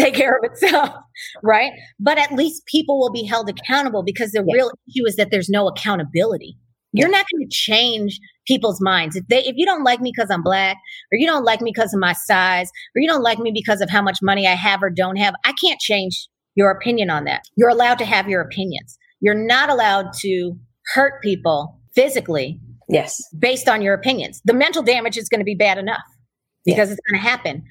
[0.00, 0.90] take care of itself
[1.42, 5.30] right but at least people will be held accountable because the real issue is that
[5.30, 6.56] there's no accountability
[6.92, 10.30] you're not going to change people's minds if they if you don't like me because
[10.30, 10.76] i'm black
[11.12, 13.80] or you don't like me because of my size or you don't like me because
[13.80, 17.24] of how much money i have or don't have i can't change your opinion on
[17.24, 20.54] that you're allowed to have your opinions you're not allowed to
[20.94, 22.58] hurt people physically.
[22.88, 23.22] Yes.
[23.38, 24.40] Based on your opinions.
[24.44, 26.02] The mental damage is going to be bad enough
[26.64, 26.98] because yes.
[26.98, 27.62] it's going to happen.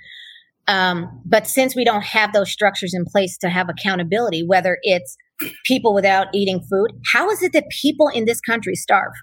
[0.68, 5.18] Um, but since we don't have those structures in place to have accountability, whether it's
[5.66, 9.14] people without eating food, how is it that people in this country starve?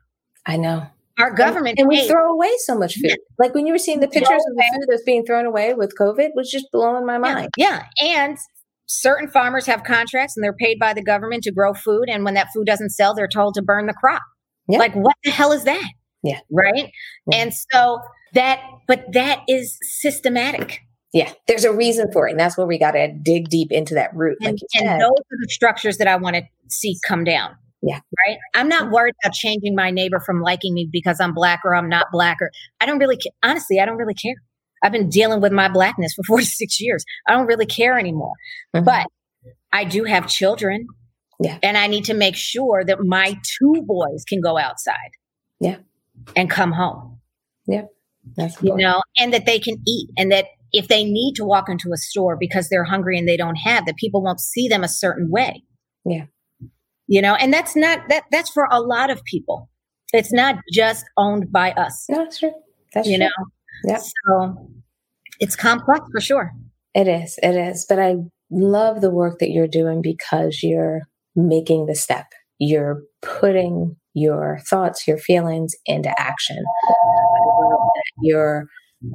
[0.45, 0.87] I know.
[1.19, 3.17] Our government and, and we throw away so much food.
[3.39, 5.95] Like when you were seeing the pictures of the food that's being thrown away with
[5.99, 7.49] COVID was just blowing my mind.
[7.57, 7.85] Yeah.
[7.99, 8.19] yeah.
[8.19, 8.39] And
[8.87, 12.09] certain farmers have contracts and they're paid by the government to grow food.
[12.09, 14.23] And when that food doesn't sell, they're told to burn the crop.
[14.69, 14.79] Yeah.
[14.79, 15.91] Like, what the hell is that?
[16.23, 16.41] Yeah.
[16.51, 16.91] Right.
[17.31, 17.39] Yeah.
[17.39, 18.01] And so
[18.35, 20.81] that, but that is systematic.
[21.13, 21.33] Yeah.
[21.47, 22.33] There's a reason for it.
[22.33, 24.37] And that's where we got to dig deep into that root.
[24.41, 27.57] And, like and those are the structures that I want to see come down.
[27.83, 28.01] Yeah.
[28.27, 28.39] Right.
[28.55, 31.89] I'm not worried about changing my neighbor from liking me because I'm black or I'm
[31.89, 34.35] not black or I don't really, honestly, I don't really care.
[34.83, 37.05] I've been dealing with my blackness for 46 years.
[37.29, 38.35] I don't really care anymore.
[38.75, 38.85] Mm-hmm.
[38.85, 39.07] But
[39.73, 40.87] I do have children.
[41.39, 41.59] Yeah.
[41.63, 45.11] And I need to make sure that my two boys can go outside.
[45.61, 45.77] Yeah.
[46.35, 47.21] And come home.
[47.67, 47.83] Yeah.
[48.37, 51.69] That's you know, and that they can eat and that if they need to walk
[51.69, 54.85] into a store because they're hungry and they don't have, that people won't see them
[54.85, 55.63] a certain way.
[56.05, 56.27] Yeah.
[57.07, 59.71] You know, and that's not that that's for a lot of people.
[60.13, 62.07] It's not just owned by us.
[62.09, 62.53] No, that's true.
[62.95, 63.27] That's you true.
[63.27, 63.45] know.
[63.85, 64.01] Yeah.
[64.27, 64.69] So
[65.41, 66.53] it's complex for sure.
[66.95, 67.39] It is.
[67.43, 67.87] It is.
[67.89, 68.17] But I
[68.51, 71.03] love the work that you're doing because you're
[71.35, 72.27] making the step.
[72.59, 76.65] You're putting your thoughts, your feelings into action.
[78.23, 78.67] You're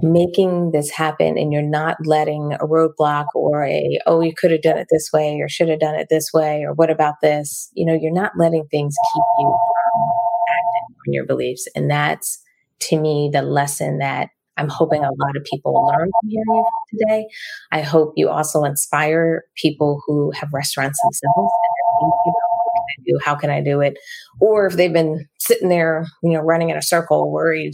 [0.01, 4.61] making this happen and you're not letting a roadblock or a, oh, you could have
[4.61, 7.69] done it this way or should have done it this way or what about this?
[7.73, 10.09] You know, you're not letting things keep you from
[10.49, 11.67] acting on your beliefs.
[11.75, 12.41] And that's
[12.81, 16.99] to me the lesson that I'm hoping a lot of people learn from hearing you
[16.99, 17.27] today.
[17.71, 22.71] I hope you also inspire people who have restaurants themselves and they're thinking about what
[22.75, 23.97] can I do, how can I do it,
[24.39, 27.73] or if they've been sitting there, you know, running in a circle, worried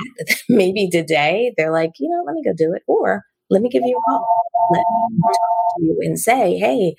[0.00, 0.58] about this and that.
[0.58, 3.82] Maybe today they're like, you know, let me go do it, or let me give
[3.84, 4.26] you a call.
[4.72, 6.94] Let me talk to you and say, hey,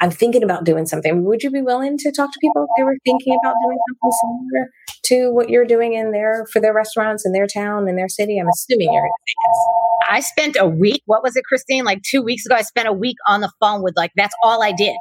[0.00, 1.24] I'm thinking about doing something.
[1.24, 4.10] Would you be willing to talk to people if they were thinking about doing something
[4.20, 4.70] similar
[5.04, 8.38] to what you're doing in there for their restaurants in their town, in their city?
[8.40, 9.58] I'm assuming you're going to say yes.
[10.10, 11.84] I spent a week, what was it, Christine?
[11.84, 14.62] Like two weeks ago, I spent a week on the phone with like, that's all
[14.62, 14.96] I did.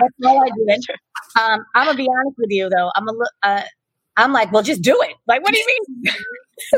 [0.00, 0.80] That's all I did.
[1.40, 2.90] Um, I'm going to be honest with you though.
[2.94, 3.12] I'm a,
[3.42, 3.62] uh,
[4.18, 5.15] I'm like, well, just do it.
[5.26, 5.66] Like, what do you
[6.02, 6.14] mean?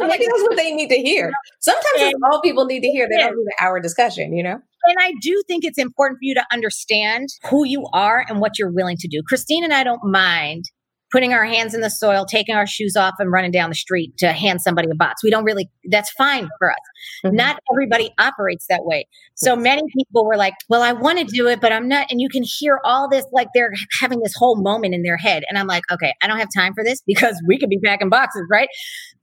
[0.08, 1.30] Maybe that's what they need to hear.
[1.61, 3.06] Sometimes and, all people need to hear.
[3.11, 4.58] They don't need an hour discussion, you know?
[4.87, 8.58] And I do think it's important for you to understand who you are and what
[8.58, 9.22] you're willing to do.
[9.26, 10.64] Christine and I don't mind
[11.10, 14.16] putting our hands in the soil, taking our shoes off and running down the street
[14.18, 15.22] to hand somebody a box.
[15.24, 16.76] We don't really, that's fine for us.
[17.24, 17.36] Mm-hmm.
[17.36, 19.06] Not everybody operates that way.
[19.34, 22.10] So many people were like, well, I want to do it, but I'm not.
[22.10, 25.44] And you can hear all this, like they're having this whole moment in their head.
[25.48, 28.10] And I'm like, okay, I don't have time for this because we could be packing
[28.10, 28.68] boxes, right?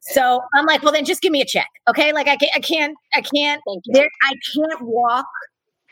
[0.02, 1.68] So I'm like, well, then just give me a check.
[1.90, 2.14] Okay.
[2.14, 5.26] Like I can't, I can't, I can't, there, I can't walk.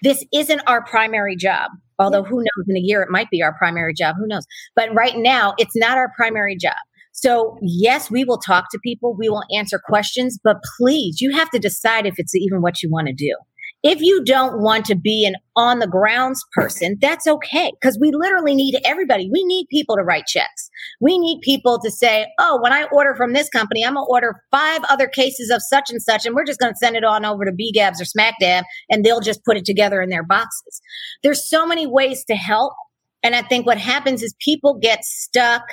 [0.01, 1.71] This isn't our primary job.
[2.03, 4.15] Although who knows, in a year it might be our primary job.
[4.19, 4.45] Who knows?
[4.75, 6.75] But right now, it's not our primary job.
[7.13, 11.49] So, yes, we will talk to people, we will answer questions, but please, you have
[11.51, 13.35] to decide if it's even what you want to do.
[13.83, 17.71] If you don't want to be an on the grounds person, that's okay.
[17.83, 19.29] Cause we literally need everybody.
[19.31, 20.69] We need people to write checks.
[21.01, 24.09] We need people to say, Oh, when I order from this company, I'm going to
[24.09, 27.03] order five other cases of such and such, and we're just going to send it
[27.03, 30.81] on over to B'Gabs or SmackDab, and they'll just put it together in their boxes.
[31.21, 32.73] There's so many ways to help.
[33.21, 35.63] And I think what happens is people get stuck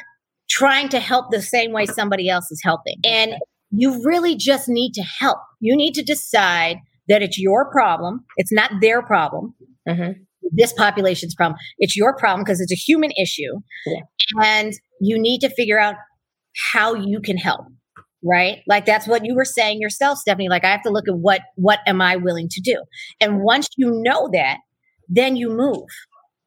[0.49, 2.97] trying to help the same way somebody else is helping.
[3.05, 3.35] And
[3.71, 5.39] you really just need to help.
[5.61, 6.79] You need to decide
[7.09, 8.25] that it's your problem.
[8.37, 9.55] It's not their problem.
[9.89, 10.23] Mm-hmm.
[10.53, 11.59] This population's problem.
[11.79, 13.61] It's your problem because it's a human issue.
[13.87, 14.01] Yeah.
[14.43, 15.95] And you need to figure out
[16.73, 17.67] how you can help.
[18.23, 18.59] Right?
[18.67, 20.51] Like that's what you were saying yourself, Stephanie.
[20.51, 22.83] Like I have to look at what what am I willing to do?
[23.21, 24.59] And once you know that,
[25.09, 25.89] then you move.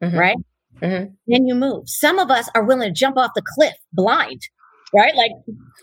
[0.04, 0.18] Mm-hmm.
[0.18, 0.38] Right?
[0.82, 1.14] Mm-hmm.
[1.28, 1.84] Then you move.
[1.88, 4.42] Some of us are willing to jump off the cliff blind
[4.94, 5.16] right?
[5.16, 5.32] Like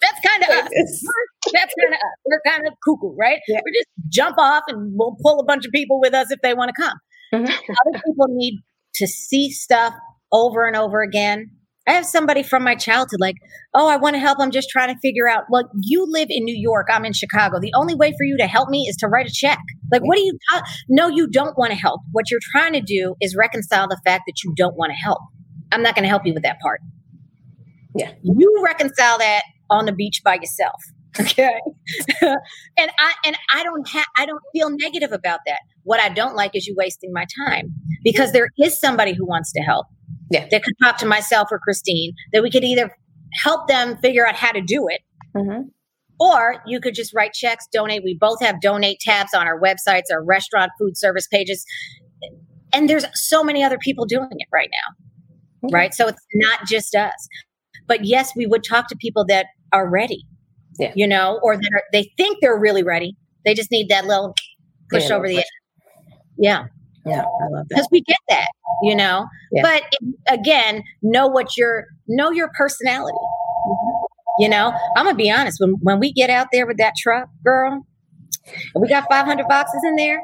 [0.00, 1.04] that's kind of us.
[1.52, 2.16] That's kind of us.
[2.26, 3.38] We're kind of cuckoo, right?
[3.48, 3.60] Yeah.
[3.64, 6.54] We just jump off and we'll pull a bunch of people with us if they
[6.54, 6.98] want to come.
[7.34, 7.72] Mm-hmm.
[7.86, 8.60] Other people need
[8.94, 9.94] to see stuff
[10.32, 11.50] over and over again
[11.90, 13.34] I have somebody from my childhood like,
[13.74, 14.38] oh, I want to help.
[14.38, 15.44] I'm just trying to figure out.
[15.50, 16.86] Well, you live in New York.
[16.88, 17.58] I'm in Chicago.
[17.58, 19.58] The only way for you to help me is to write a check.
[19.90, 20.38] Like, what do you?
[20.52, 22.02] Uh, no, you don't want to help.
[22.12, 25.18] What you're trying to do is reconcile the fact that you don't want to help.
[25.72, 26.80] I'm not going to help you with that part.
[27.96, 30.80] Yeah, you reconcile that on the beach by yourself.
[31.18, 31.58] Okay,
[32.22, 35.58] and I and I don't have I don't feel negative about that.
[35.82, 39.52] What I don't like is you wasting my time because there is somebody who wants
[39.52, 39.86] to help
[40.30, 40.46] yeah.
[40.50, 42.90] that could talk to myself or Christine, that we could either
[43.42, 45.00] help them figure out how to do it,
[45.36, 45.62] mm-hmm.
[46.18, 48.02] or you could just write checks, donate.
[48.04, 51.64] We both have donate tabs on our websites, our restaurant food service pages.
[52.72, 55.74] And there's so many other people doing it right now, mm-hmm.
[55.74, 55.94] right?
[55.94, 57.28] So it's not just us.
[57.86, 60.24] But yes, we would talk to people that are ready,
[60.80, 60.92] yeah.
[60.96, 63.16] you know, or that are, they think they're really ready.
[63.44, 64.34] They just need that little
[64.90, 65.44] push yeah, over the edge.
[66.38, 66.66] Yeah.
[67.06, 67.68] Yeah, I love that.
[67.70, 68.48] Because we get that,
[68.82, 69.26] you know.
[69.52, 69.62] Yeah.
[69.62, 69.84] But
[70.28, 73.16] again, know what your know your personality.
[74.38, 75.60] You know, I'm gonna be honest.
[75.60, 77.86] When when we get out there with that truck, girl,
[78.74, 80.20] we got 500 boxes in there.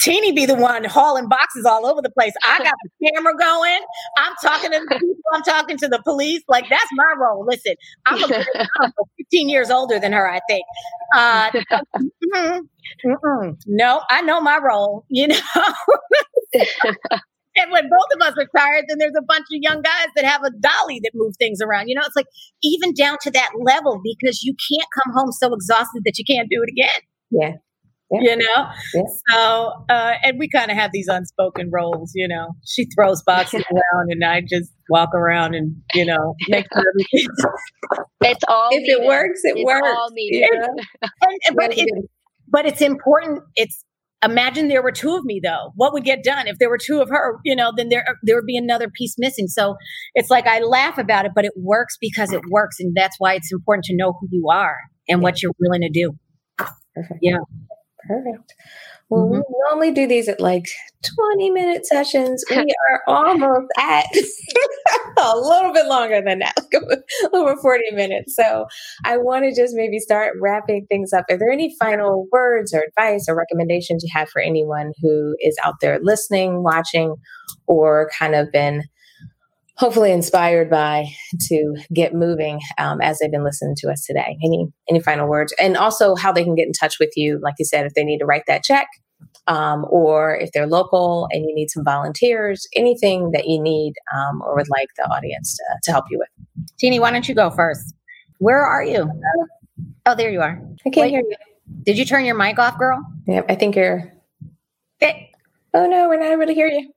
[0.00, 2.32] Teeny be the one hauling boxes all over the place.
[2.44, 3.80] I got the camera going.
[4.16, 5.22] I'm talking to the people.
[5.32, 6.42] I'm talking to the police.
[6.48, 7.44] Like that's my role.
[7.44, 7.74] Listen,
[8.06, 8.44] I'm, a,
[8.80, 10.28] I'm 15 years older than her.
[10.28, 10.64] I think.
[11.14, 11.50] Uh,
[12.34, 12.58] mm-hmm,
[13.06, 13.56] mm-mm.
[13.66, 15.04] no, I know my role.
[15.08, 15.40] You know.
[16.54, 20.24] and when both of us are tired, then there's a bunch of young guys that
[20.24, 21.88] have a dolly that move things around.
[21.88, 22.28] You know, it's like
[22.62, 26.48] even down to that level because you can't come home so exhausted that you can't
[26.48, 27.00] do it again.
[27.30, 27.56] Yeah
[28.22, 28.30] yeah.
[28.30, 28.68] you know?
[28.94, 29.02] Yeah.
[29.30, 32.48] so uh, and we kind of have these unspoken roles you know?
[32.66, 36.84] She throws boxes around and i just walk around and you know make sure
[38.20, 39.02] it's all if needed.
[39.02, 39.88] it works it it's works.
[39.88, 40.48] all needed.
[40.52, 41.88] and, and, but, it,
[42.48, 43.40] but it's important.
[43.56, 43.84] It's
[44.22, 45.72] imagine there were two of me though.
[45.74, 46.46] What would get done?
[46.46, 49.14] If there were two of her you know then there there would be another piece
[49.18, 49.48] missing.
[49.48, 49.76] So
[50.14, 53.34] it's like i laugh about it but it works because it works and that's why
[53.34, 54.76] it's important to know who you are
[55.08, 56.12] and what you're willing to do.
[56.94, 57.18] Perfect.
[57.22, 57.38] yeah
[58.06, 58.54] Perfect.
[59.10, 59.34] Well, mm-hmm.
[59.34, 60.66] we normally do these at like
[61.32, 62.44] 20 minute sessions.
[62.54, 64.06] We are almost at
[65.18, 66.54] a little bit longer than that,
[67.32, 68.34] over 40 minutes.
[68.34, 68.66] So
[69.04, 71.24] I want to just maybe start wrapping things up.
[71.30, 75.56] Are there any final words or advice or recommendations you have for anyone who is
[75.64, 77.16] out there listening, watching,
[77.66, 78.84] or kind of been
[79.76, 81.06] hopefully inspired by
[81.48, 84.36] to get moving um, as they've been listening to us today.
[84.44, 87.54] Any any final words, and also how they can get in touch with you, like
[87.58, 88.86] you said, if they need to write that check,
[89.46, 94.42] um, or if they're local and you need some volunteers, anything that you need um,
[94.42, 96.68] or would like the audience to, to help you with.
[96.78, 97.94] Teeny, why don't you go first?
[98.38, 99.10] Where are you?
[100.06, 100.60] Oh, there you are.
[100.86, 101.36] I can't Wait, hear you.
[101.84, 103.04] Did you turn your mic off, girl?
[103.26, 104.12] Yeah, I think you're.
[104.98, 105.30] Hey.
[105.72, 106.93] Oh no, we're not able to hear you.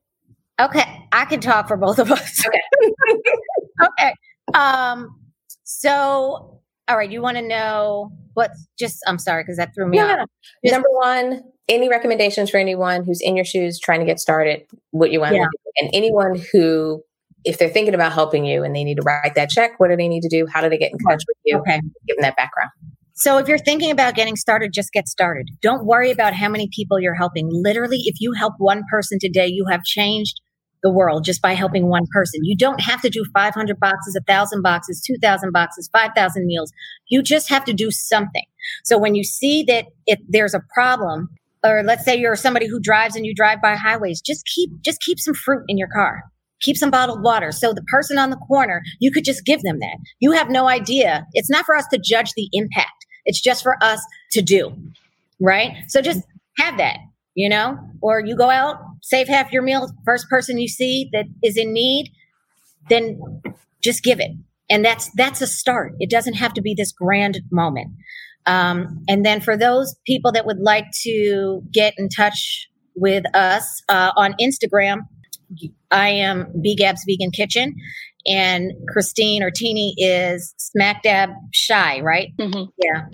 [0.60, 2.43] Okay, I can talk for both of us.
[2.45, 2.91] Okay.
[3.84, 4.14] okay.
[4.53, 5.20] Um.
[5.64, 7.12] So, all right.
[7.12, 8.51] You want to know what?
[8.80, 10.22] Just, I'm sorry because that threw me yeah.
[10.22, 10.30] off.
[10.64, 14.64] Just, Number one, any recommendations for anyone who's in your shoes trying to get started?
[14.91, 15.43] What you want yeah.
[15.43, 17.03] to do, and anyone who,
[17.43, 19.97] if they're thinking about helping you and they need to write that check, what do
[19.97, 20.47] they need to do?
[20.51, 21.58] How do they get in touch with you?
[21.58, 22.72] Okay, give them that background.
[23.16, 25.49] So if you're thinking about getting started, just get started.
[25.62, 27.49] Don't worry about how many people you're helping.
[27.51, 30.39] Literally, if you help one person today, you have changed
[30.88, 32.39] the world just by helping one person.
[32.43, 36.71] You don't have to do 500 boxes, 1,000 boxes, 2,000 boxes, 5,000 meals.
[37.09, 38.45] You just have to do something.
[38.85, 41.27] So when you see that if there's a problem,
[41.63, 45.01] or let's say you're somebody who drives and you drive by highways, just keep just
[45.01, 46.23] keep some fruit in your car.
[46.61, 47.51] Keep some bottled water.
[47.51, 49.97] So the person on the corner, you could just give them that.
[50.19, 51.25] You have no idea.
[51.33, 53.05] It's not for us to judge the impact.
[53.25, 53.99] It's just for us
[54.31, 54.75] to do.
[55.39, 55.73] Right?
[55.88, 56.23] So just
[56.57, 56.97] have that
[57.38, 61.25] you know, or you go out, save half your meal, first person you see that
[61.43, 62.11] is in need,
[62.89, 63.19] then
[63.83, 64.31] just give it.
[64.71, 65.93] And that's that's a start.
[65.99, 67.89] It doesn't have to be this grand moment.
[68.47, 73.83] Um, and then for those people that would like to get in touch with us
[73.88, 75.01] uh, on Instagram,
[75.91, 77.75] I am B'Gabs Vegan Kitchen,
[78.25, 82.29] and Christine or Teeny is smack dab shy, right?
[82.39, 82.71] Mm-hmm.
[82.83, 83.05] Yeah,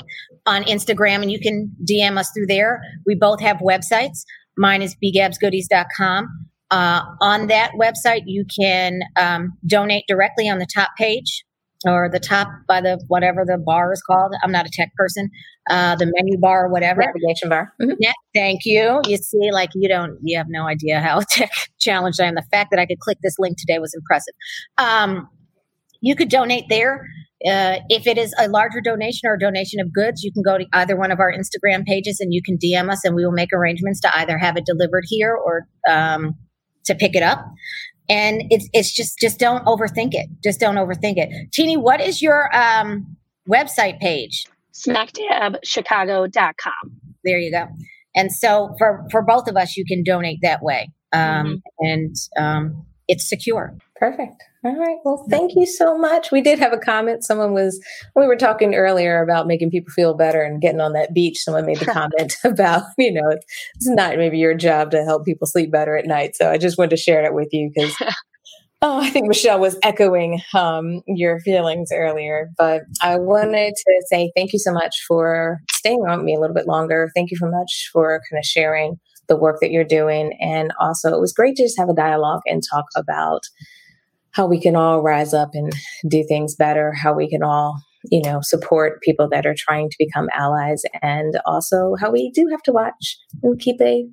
[0.45, 2.81] on Instagram, and you can DM us through there.
[3.05, 4.23] We both have websites.
[4.57, 6.27] Mine is bgabsgoodies.com.
[6.71, 11.43] Uh, on that website, you can um, donate directly on the top page
[11.85, 14.33] or the top by the whatever the bar is called.
[14.41, 15.29] I'm not a tech person.
[15.69, 17.01] Uh, the menu bar or whatever.
[17.01, 17.73] Navigation bar.
[17.81, 17.95] Mm-hmm.
[17.99, 19.01] Yeah, thank you.
[19.05, 22.35] You see, like you don't, you have no idea how tech challenged I am.
[22.35, 24.33] The fact that I could click this link today was impressive.
[24.77, 25.29] Um,
[26.01, 27.07] you could donate there.
[27.47, 30.57] Uh, if it is a larger donation or a donation of goods, you can go
[30.57, 33.33] to either one of our Instagram pages and you can DM us, and we will
[33.33, 36.35] make arrangements to either have it delivered here or um,
[36.85, 37.45] to pick it up.
[38.09, 40.27] and it's it's just just don't overthink it.
[40.43, 41.29] Just don't overthink it.
[41.53, 43.15] Teeny, what is your um,
[43.49, 44.45] website page?
[44.73, 46.73] smackdabchicago.com.
[47.23, 47.67] There you go.
[48.15, 51.55] And so for for both of us, you can donate that way, um, mm-hmm.
[51.79, 53.75] and um, it's secure.
[53.95, 54.43] Perfect.
[54.65, 54.97] All right.
[55.03, 56.31] Well, thank you so much.
[56.31, 57.25] We did have a comment.
[57.25, 57.83] Someone was,
[58.15, 61.39] we were talking earlier about making people feel better and getting on that beach.
[61.39, 65.47] Someone made the comment about, you know, it's not maybe your job to help people
[65.47, 66.37] sleep better at night.
[66.37, 67.95] So I just wanted to share that with you because
[68.85, 74.33] Oh, I think Michelle was echoing um, your feelings earlier, but I wanted to say
[74.35, 77.09] thank you so much for staying on me a little bit longer.
[77.15, 78.99] Thank you so much for kind of sharing
[79.29, 80.37] the work that you're doing.
[80.41, 83.43] And also, it was great to just have a dialogue and talk about
[84.33, 85.71] how we can all rise up and
[86.07, 87.81] do things better, how we can all,
[88.11, 92.47] you know, support people that are trying to become allies, and also how we do
[92.51, 94.05] have to watch and keep a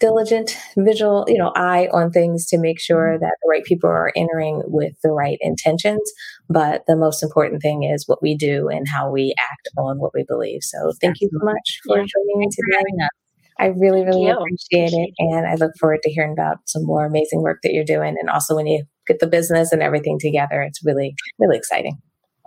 [0.00, 4.12] diligent visual, you know, eye on things to make sure that the right people are
[4.16, 6.00] entering with the right intentions.
[6.48, 10.12] But the most important thing is what we do and how we act on what
[10.12, 10.62] we believe.
[10.62, 12.04] So thank you so much for yeah.
[12.04, 13.06] joining me today.
[13.60, 15.10] I really, really appreciate, appreciate it.
[15.18, 18.16] And I look forward to hearing about some more amazing work that you're doing.
[18.18, 21.98] And also when you get the business and everything together, it's really, really exciting.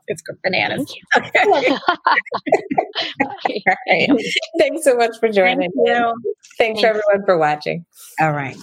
[0.07, 0.93] It's good bananas.
[1.17, 1.29] Okay.
[3.67, 4.09] right.
[4.59, 5.71] Thanks so much for joining.
[5.71, 5.87] Thank
[6.57, 7.85] Thanks Thanks, everyone for watching.
[8.19, 8.57] All right.